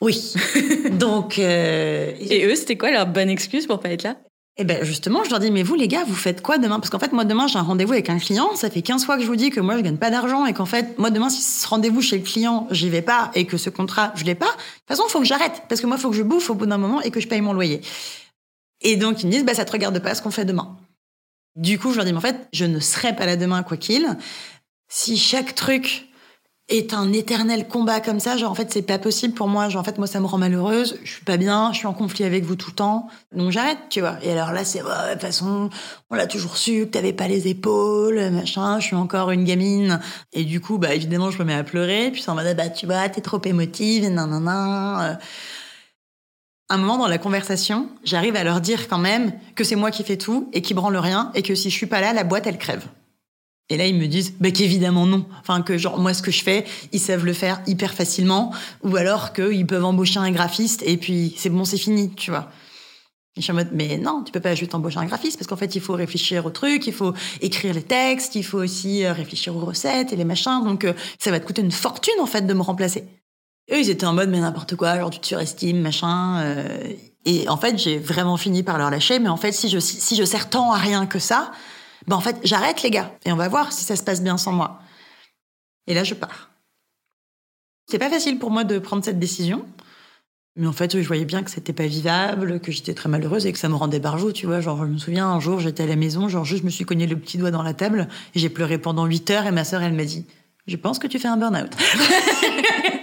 [0.00, 0.32] Oui.
[0.92, 4.16] Donc, euh, Et eux, c'était quoi leur bonne excuse pour pas être là?
[4.60, 6.80] Et ben justement, je leur dis, mais vous les gars, vous faites quoi demain?
[6.80, 8.54] Parce qu'en fait, moi demain, j'ai un rendez-vous avec un client.
[8.56, 10.52] Ça fait 15 fois que je vous dis que moi, je gagne pas d'argent et
[10.52, 13.56] qu'en fait, moi demain, si ce rendez-vous chez le client, j'y vais pas et que
[13.56, 15.62] ce contrat, je l'ai pas, de toute façon, faut que j'arrête.
[15.70, 17.40] Parce que moi, faut que je bouffe au bout d'un moment et que je paye
[17.40, 17.80] mon loyer.
[18.82, 20.76] Et donc, ils me disent, bah, ça te regarde pas ce qu'on fait demain.
[21.56, 23.78] Du coup, je leur dis, mais en fait, je ne serai pas là demain, quoi
[23.78, 24.14] qu'il.
[24.90, 26.09] Si chaque truc
[26.70, 29.80] est un éternel combat comme ça, genre en fait c'est pas possible pour moi, genre
[29.80, 32.24] en fait moi ça me rend malheureuse, je suis pas bien, je suis en conflit
[32.24, 34.16] avec vous tout le temps, donc j'arrête, tu vois.
[34.22, 35.68] Et alors là c'est ouais, de toute façon
[36.10, 40.00] on l'a toujours su que t'avais pas les épaules, machin, je suis encore une gamine,
[40.32, 42.68] et du coup bah évidemment je me mets à pleurer, puis c'est en mode bah
[42.68, 45.18] tu vois t'es trop émotive, nanana.
[46.72, 50.04] Un moment dans la conversation, j'arrive à leur dire quand même que c'est moi qui
[50.04, 52.46] fais tout et qui branle rien, et que si je suis pas là la boîte
[52.46, 52.84] elle crève.
[53.70, 55.24] Et là, ils me disent bah, qu'évidemment non.
[55.40, 58.52] Enfin, que genre, moi, ce que je fais, ils savent le faire hyper facilement.
[58.82, 62.50] Ou alors qu'ils peuvent embaucher un graphiste et puis c'est bon, c'est fini, tu vois.
[63.36, 65.46] Et je suis en mode, mais non, tu peux pas juste embaucher un graphiste parce
[65.46, 69.04] qu'en fait, il faut réfléchir au truc, il faut écrire les textes, il faut aussi
[69.04, 70.64] euh, réfléchir aux recettes et les machins.
[70.64, 73.04] Donc, euh, ça va te coûter une fortune, en fait, de me remplacer.
[73.70, 76.40] Eux, ils étaient en mode, mais n'importe quoi, genre, tu te surestimes, machin.
[76.40, 76.92] euh.
[77.24, 79.20] Et en fait, j'ai vraiment fini par leur lâcher.
[79.20, 81.52] Mais en fait, si je, si je sers tant à rien que ça,
[82.06, 84.36] ben en fait, j'arrête les gars et on va voir si ça se passe bien
[84.36, 84.80] sans moi.
[85.86, 86.50] Et là, je pars.
[87.90, 89.66] C'est pas facile pour moi de prendre cette décision.
[90.56, 93.52] Mais en fait, je voyais bien que c'était pas vivable, que j'étais très malheureuse et
[93.52, 94.60] que ça me rendait barjot, tu vois.
[94.60, 97.06] Genre, je me souviens, un jour, j'étais à la maison, genre, je me suis cogné
[97.06, 99.82] le petit doigt dans la table et j'ai pleuré pendant 8 heures et ma sœur,
[99.82, 100.26] elle m'a dit,
[100.66, 101.70] je pense que tu fais un burn-out.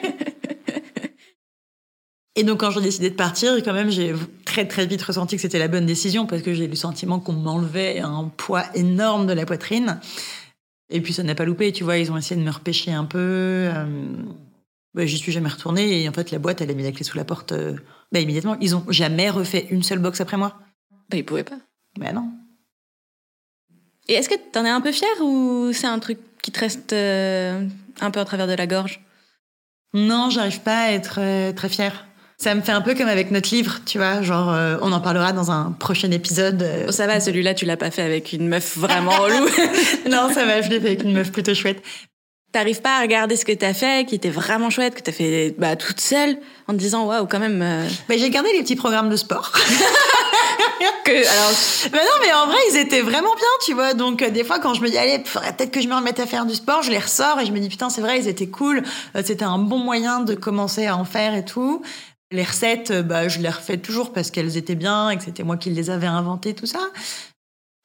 [2.38, 4.14] Et donc, quand j'ai décidé de partir, quand même, j'ai
[4.46, 7.20] très, très vite ressenti que c'était la bonne décision parce que j'ai eu le sentiment
[7.20, 10.00] qu'on m'enlevait un poids énorme de la poitrine.
[10.92, 13.06] Et puis ça n'a pas loupé, tu vois, ils ont essayé de me repêcher un
[13.06, 13.18] peu.
[13.20, 13.86] Euh...
[14.94, 17.04] Bah, J'y suis jamais retournée et en fait la boîte, elle a mis la clé
[17.04, 17.76] sous la porte euh,
[18.12, 18.56] bah, immédiatement.
[18.62, 20.60] Ils ont jamais refait une seule box après moi.
[21.10, 21.58] Bah, ils pouvaient pas.
[22.00, 22.30] Bah non.
[24.08, 26.94] Et est-ce que t'en es un peu fier ou c'est un truc qui te reste
[26.94, 27.68] euh,
[28.00, 29.02] un peu au travers de la gorge?
[29.94, 32.07] Non, j'arrive pas à être euh, très fière.
[32.40, 35.00] Ça me fait un peu comme avec notre livre, tu vois, genre euh, on en
[35.02, 36.62] parlera dans un prochain épisode.
[36.62, 36.86] euh.
[36.88, 39.48] Oh, Ça va, celui-là, tu l'as pas fait avec une meuf vraiment relou.
[40.12, 41.82] non, ça va, je l'ai fait avec une meuf plutôt chouette.
[42.52, 45.56] T'arrives pas à regarder ce que t'as fait, qui était vraiment chouette, que t'as fait
[45.58, 47.60] bah, toute seule, en te disant waouh, quand même.
[47.64, 49.52] euh, Bah, j'ai gardé les petits programmes de sport.
[51.04, 51.52] que, alors,
[51.92, 53.96] Bah non, mais en vrai, ils étaient vraiment bien, tu vois.
[53.96, 56.20] Donc, euh, des fois, quand je me dis, allez, faudrait peut-être que je me remette
[56.20, 58.28] à faire du sport, je les ressors et je me dis, putain, c'est vrai, ils
[58.28, 58.84] étaient cool.
[59.16, 61.82] Euh, C'était un bon moyen de commencer à en faire et tout.
[62.32, 65.43] Les recettes, euh, bah, je les refais toujours parce qu'elles étaient bien et que c'était
[65.43, 66.89] moi qui les avais inventées, tout ça.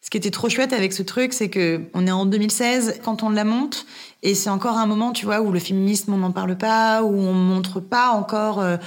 [0.05, 3.23] Ce qui était trop chouette avec ce truc, c'est que on est en 2016 quand
[3.23, 3.87] on la monte
[4.23, 7.15] et c'est encore un moment, tu vois, où le féminisme on n'en parle pas, où
[7.15, 8.79] on montre pas encore euh,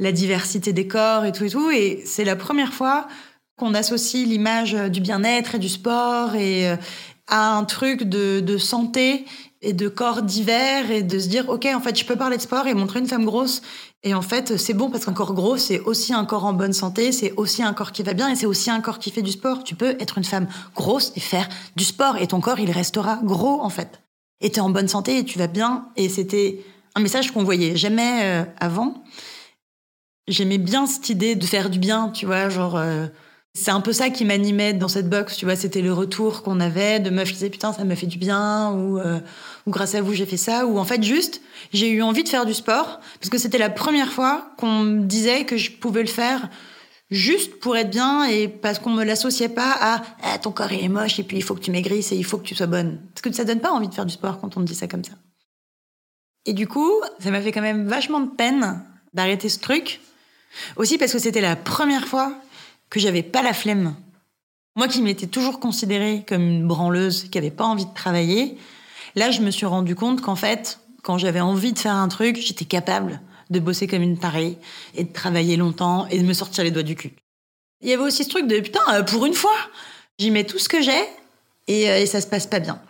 [0.00, 1.70] la diversité des corps et tout et tout.
[1.70, 3.06] Et c'est la première fois
[3.56, 6.76] qu'on associe l'image euh, du bien-être et du sport et
[7.28, 9.26] à un truc de santé
[9.60, 12.42] et de corps divers et de se dire ok en fait je peux parler de
[12.42, 13.62] sport et montrer une femme grosse
[14.04, 16.72] et en fait c'est bon parce qu'un corps gros c'est aussi un corps en bonne
[16.72, 19.22] santé c'est aussi un corps qui va bien et c'est aussi un corps qui fait
[19.22, 19.64] du sport.
[19.64, 23.18] Tu peux être une femme grosse et faire du sport et ton corps il restera
[23.22, 24.00] gros en fait.
[24.40, 25.88] Et t'es en bonne santé et tu vas bien.
[25.96, 29.02] Et c'était un message qu'on voyait jamais euh, avant.
[30.28, 33.08] J'aimais bien cette idée de faire du bien tu vois genre euh,
[33.58, 35.56] c'est un peu ça qui m'animait dans cette box, tu vois.
[35.56, 38.70] C'était le retour qu'on avait de meufs qui disaient putain, ça me fait du bien,
[38.72, 39.20] ou, euh,
[39.66, 41.40] ou grâce à vous, j'ai fait ça, ou en fait, juste,
[41.72, 45.04] j'ai eu envie de faire du sport, parce que c'était la première fois qu'on me
[45.04, 46.48] disait que je pouvais le faire
[47.10, 50.84] juste pour être bien et parce qu'on me l'associait pas à Ah, ton corps il
[50.84, 52.66] est moche et puis il faut que tu maigrisses et il faut que tu sois
[52.66, 53.00] bonne.
[53.14, 54.86] Parce que ça donne pas envie de faire du sport quand on te dit ça
[54.86, 55.14] comme ça.
[56.44, 58.82] Et du coup, ça m'a fait quand même vachement de peine
[59.14, 60.00] d'arrêter ce truc.
[60.76, 62.34] Aussi parce que c'était la première fois
[62.90, 63.94] que j'avais pas la flemme.
[64.76, 68.56] Moi qui m'étais toujours considérée comme une branleuse, qui avait pas envie de travailler,
[69.14, 72.36] là je me suis rendu compte qu'en fait, quand j'avais envie de faire un truc,
[72.36, 73.20] j'étais capable
[73.50, 74.58] de bosser comme une tarée
[74.94, 77.12] et de travailler longtemps et de me sortir les doigts du cul.
[77.80, 79.56] Il y avait aussi ce truc de putain, euh, pour une fois,
[80.18, 81.02] j'y mets tout ce que j'ai
[81.66, 82.80] et, euh, et ça se passe pas bien.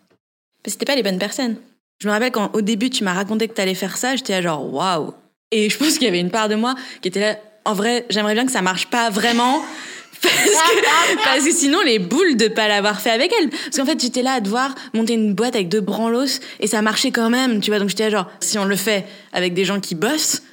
[0.65, 1.57] Mais c'était pas les bonnes personnes.
[2.01, 4.73] Je me rappelle quand au début tu m'as raconté que t'allais faire ça, j'étais genre
[4.73, 5.15] waouh.
[5.51, 7.39] Et je pense qu'il y avait une part de moi qui était là.
[7.69, 9.63] En vrai, j'aimerais bien que ça marche pas vraiment.
[10.23, 13.51] Parce que, sinon, les boules de pas l'avoir fait avec elle.
[13.51, 16.81] Parce qu'en fait, j'étais là à devoir monter une boîte avec deux branlos et ça
[16.81, 17.79] marchait quand même, tu vois.
[17.79, 19.05] Donc j'étais là genre, si on le fait
[19.35, 20.45] avec des gens qui bossent,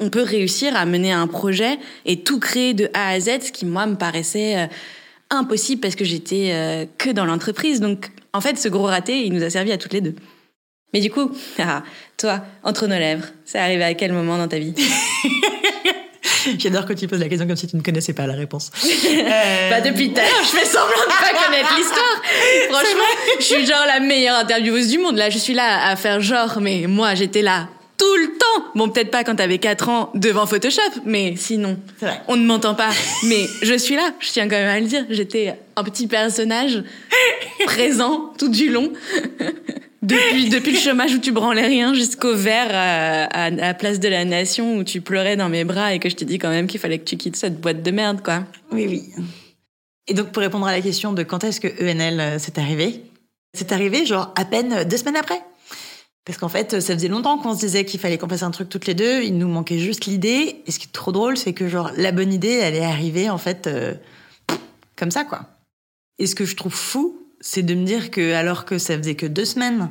[0.00, 3.52] on peut réussir à mener un projet et tout créer de A à Z, ce
[3.52, 4.66] qui moi me paraissait euh,
[5.30, 7.78] impossible parce que j'étais euh, que dans l'entreprise.
[7.78, 10.16] Donc en fait, ce gros raté, il nous a servi à toutes les deux.
[10.92, 11.84] Mais du coup, ah,
[12.16, 14.74] toi, entre nos lèvres, c'est arrivé à quel moment dans ta vie?
[16.58, 18.70] J'adore que tu poses la question comme si tu ne connaissais pas la réponse.
[19.16, 22.22] Euh, Bah depuis tout à l'heure, je fais semblant de pas connaître l'histoire.
[22.70, 25.16] Franchement, je suis genre la meilleure intervieweuse du monde.
[25.16, 27.68] Là, je suis là à faire genre, mais moi, j'étais là
[27.98, 28.64] tout le temps.
[28.74, 32.20] Bon, peut-être pas quand t'avais 4 ans devant Photoshop, mais sinon, vrai.
[32.28, 32.90] on ne m'entend pas.
[33.24, 35.04] Mais je suis là, je tiens quand même à le dire.
[35.08, 36.82] J'étais un petit personnage
[37.64, 38.92] présent tout du long.
[40.06, 44.08] Depuis, le chômage où tu branlais rien jusqu'au verre à, à, à la place de
[44.08, 46.68] la nation où tu pleurais dans mes bras et que je t'ai dit quand même
[46.68, 48.44] qu'il fallait que tu quittes cette boîte de merde, quoi.
[48.70, 49.10] Oui, oui.
[50.06, 53.02] Et donc, pour répondre à la question de quand est-ce que ENL euh, s'est arrivé,
[53.52, 55.42] c'est arrivé genre à peine deux semaines après.
[56.24, 58.68] Parce qu'en fait, ça faisait longtemps qu'on se disait qu'il fallait qu'on fasse un truc
[58.68, 59.22] toutes les deux.
[59.22, 60.62] Il nous manquait juste l'idée.
[60.66, 63.30] Et ce qui est trop drôle, c'est que genre la bonne idée, elle est arrivée
[63.30, 63.94] en fait euh,
[64.96, 65.46] comme ça, quoi.
[66.18, 69.14] Et ce que je trouve fou, c'est de me dire que alors que ça faisait
[69.14, 69.90] que deux semaines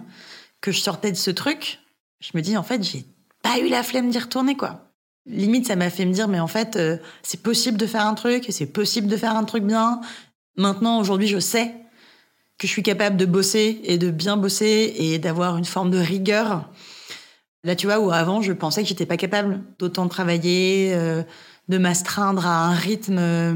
[0.59, 1.79] que je sortais de ce truc,
[2.19, 3.05] je me dis en fait, j'ai
[3.41, 4.91] pas eu la flemme d'y retourner, quoi.
[5.25, 8.13] Limite, ça m'a fait me dire, mais en fait, euh, c'est possible de faire un
[8.13, 10.01] truc, c'est possible de faire un truc bien.
[10.57, 11.73] Maintenant, aujourd'hui, je sais
[12.57, 15.97] que je suis capable de bosser et de bien bosser et d'avoir une forme de
[15.97, 16.69] rigueur.
[17.63, 21.23] Là, tu vois, où avant, je pensais que j'étais pas capable d'autant travailler, euh,
[21.69, 23.55] de m'astreindre à un rythme euh,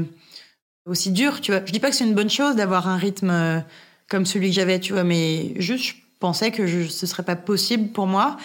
[0.86, 1.60] aussi dur, tu vois.
[1.66, 3.62] Je dis pas que c'est une bonne chose d'avoir un rythme
[4.10, 7.92] comme celui que j'avais, tu vois, mais juste, je pensais que ce serait pas possible
[7.92, 8.36] pour moi.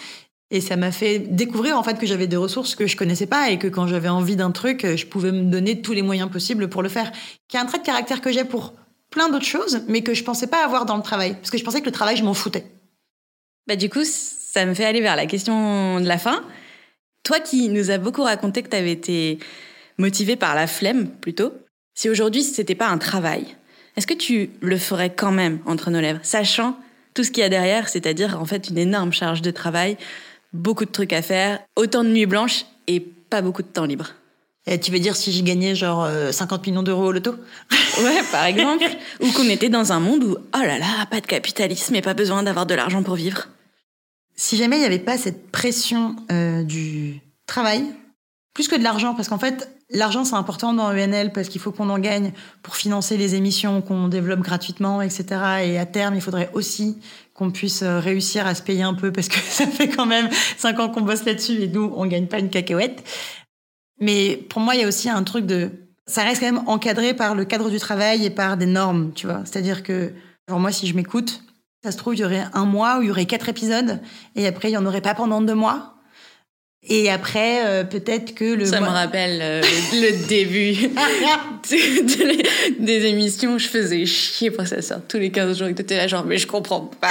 [0.52, 3.50] Et ça m'a fait découvrir en fait que j'avais des ressources que je connaissais pas
[3.50, 6.68] et que quand j'avais envie d'un truc, je pouvais me donner tous les moyens possibles
[6.68, 7.10] pour le faire.
[7.48, 8.72] Qui est un trait de caractère que j'ai pour
[9.10, 11.34] plein d'autres choses, mais que je pensais pas avoir dans le travail.
[11.34, 12.64] Parce que je pensais que le travail, je m'en foutais.
[13.66, 16.44] Bah du coup, ça me fait aller vers la question de la fin.
[17.24, 19.40] Toi qui nous as beaucoup raconté que tu avais été
[19.98, 21.52] motivé par la flemme plutôt,
[21.94, 23.56] si aujourd'hui c'était pas un travail,
[23.96, 26.78] est-ce que tu le ferais quand même entre nos lèvres, sachant
[27.14, 29.96] tout ce qu'il y a derrière, c'est-à-dire en fait une énorme charge de travail,
[30.52, 34.14] beaucoup de trucs à faire, autant de nuits blanches et pas beaucoup de temps libre?
[34.66, 37.34] Et tu veux dire si j'ai gagné genre euh, 50 millions d'euros au loto?
[38.02, 38.84] Ouais, par exemple.
[39.20, 42.12] Ou qu'on était dans un monde où, oh là là, pas de capitalisme et pas
[42.12, 43.48] besoin d'avoir de l'argent pour vivre.
[44.34, 47.86] Si jamais il n'y avait pas cette pression euh, du travail,
[48.56, 51.72] plus que de l'argent, parce qu'en fait, l'argent c'est important dans ENL parce qu'il faut
[51.72, 52.32] qu'on en gagne
[52.62, 55.26] pour financer les émissions qu'on développe gratuitement, etc.
[55.62, 56.98] Et à terme, il faudrait aussi
[57.34, 60.30] qu'on puisse euh, réussir à se payer un peu parce que ça fait quand même
[60.56, 63.06] cinq ans qu'on bosse là-dessus et nous, on gagne pas une cacahuète.
[64.00, 65.70] Mais pour moi, il y a aussi un truc de...
[66.06, 69.26] Ça reste quand même encadré par le cadre du travail et par des normes, tu
[69.26, 69.42] vois.
[69.44, 70.14] C'est-à-dire que,
[70.48, 71.42] genre moi, si je m'écoute,
[71.84, 74.00] ça se trouve, il y aurait un mois où il y aurait quatre épisodes
[74.34, 75.95] et après, il n'y en aurait pas pendant deux mois.
[76.88, 78.64] Et après, euh, peut-être que le...
[78.64, 79.60] Ça me rappelle euh,
[79.92, 80.72] le, le début
[81.70, 83.58] de- de- des émissions.
[83.58, 85.68] Je faisais chier pour que ça sorte tous les 15 jours.
[85.68, 87.08] Et t'étais là genre, mais je comprends pas.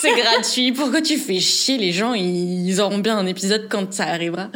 [0.00, 0.72] C'est gratuit.
[0.72, 2.14] Pourquoi tu fais chier les gens?
[2.14, 4.48] Ils auront bien un épisode quand ça arrivera.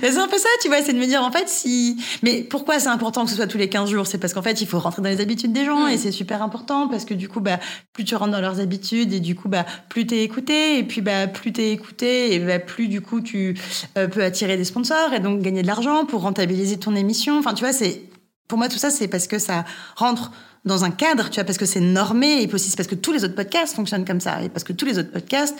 [0.00, 1.96] C'est un peu ça, tu vois, c'est de me dire en fait si.
[2.22, 4.06] Mais pourquoi c'est important que ce soit tous les 15 jours?
[4.06, 5.90] C'est parce qu'en fait, il faut rentrer dans les habitudes des gens Mm.
[5.90, 7.60] et c'est super important parce que du coup, bah,
[7.92, 11.02] plus tu rentres dans leurs habitudes et du coup, bah, plus t'es écouté et puis
[11.02, 13.54] bah, plus t'es écouté et bah, plus du coup tu
[13.96, 17.38] euh, peux attirer des sponsors et donc gagner de l'argent pour rentabiliser ton émission.
[17.38, 18.02] Enfin, tu vois, c'est
[18.48, 19.64] pour moi tout ça, c'est parce que ça
[19.96, 20.32] rentre
[20.64, 23.24] dans un cadre, tu parce que c'est normé et aussi c'est parce que tous les
[23.24, 25.56] autres podcasts fonctionnent comme ça et parce que tous les autres podcasts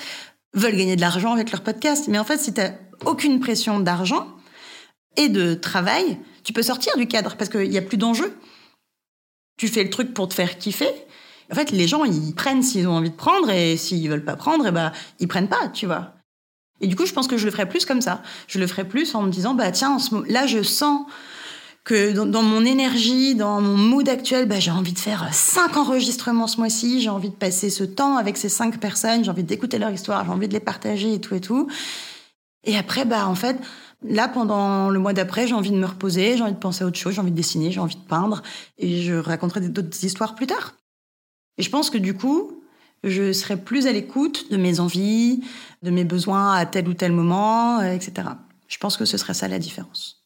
[0.54, 2.06] veulent gagner de l'argent avec leur podcast.
[2.08, 2.72] Mais en fait, si t'as
[3.04, 4.26] aucune pression d'argent
[5.16, 8.36] et de travail, tu peux sortir du cadre parce qu'il n'y a plus d'enjeu.
[9.58, 10.90] Tu fais le truc pour te faire kiffer.
[11.50, 14.36] En fait, les gens, ils prennent s'ils ont envie de prendre et s'ils veulent pas
[14.36, 16.17] prendre, eh ben, ils prennent pas, tu vois.
[16.80, 18.22] Et du coup, je pense que je le ferais plus comme ça.
[18.46, 19.96] Je le ferais plus en me disant, bah tiens,
[20.28, 21.06] là, je sens
[21.84, 26.46] que dans, mon énergie, dans mon mood actuel, bah, j'ai envie de faire cinq enregistrements
[26.46, 29.78] ce mois-ci, j'ai envie de passer ce temps avec ces cinq personnes, j'ai envie d'écouter
[29.78, 31.66] leur histoire, j'ai envie de les partager et tout et tout.
[32.64, 33.56] Et après, bah, en fait,
[34.04, 36.86] là, pendant le mois d'après, j'ai envie de me reposer, j'ai envie de penser à
[36.86, 38.42] autre chose, j'ai envie de dessiner, j'ai envie de peindre,
[38.76, 40.74] et je raconterai d'autres histoires plus tard.
[41.56, 42.57] Et je pense que du coup,
[43.04, 45.42] je serai plus à l'écoute de mes envies,
[45.82, 48.28] de mes besoins à tel ou tel moment, euh, etc.
[48.68, 50.18] Je pense que ce serait ça la différence.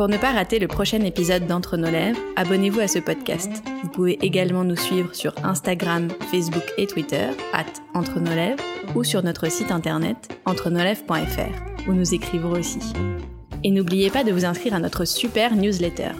[0.00, 3.50] Pour ne pas rater le prochain épisode d'Entre nos lèvres, abonnez-vous à ce podcast.
[3.82, 8.64] Vous pouvez également nous suivre sur Instagram, Facebook et Twitter, at Entre nos lèvres,
[8.94, 10.16] ou sur notre site internet
[10.46, 12.80] entrenolèvres.fr, où nous écrivons aussi.
[13.62, 16.12] Et n'oubliez pas de vous inscrire à notre super newsletter.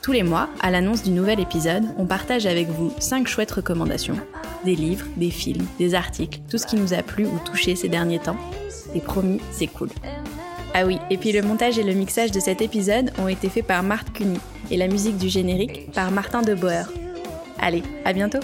[0.00, 4.16] Tous les mois, à l'annonce du nouvel épisode, on partage avec vous 5 chouettes recommandations.
[4.64, 7.88] Des livres, des films, des articles, tout ce qui nous a plu ou touché ces
[7.88, 8.36] derniers temps.
[8.94, 9.90] Et promis, c'est cool.
[10.72, 13.66] Ah oui, et puis le montage et le mixage de cet épisode ont été faits
[13.66, 14.38] par Marthe Cuny
[14.70, 16.84] et la musique du générique par Martin de Boer.
[17.58, 18.40] Allez, à bientôt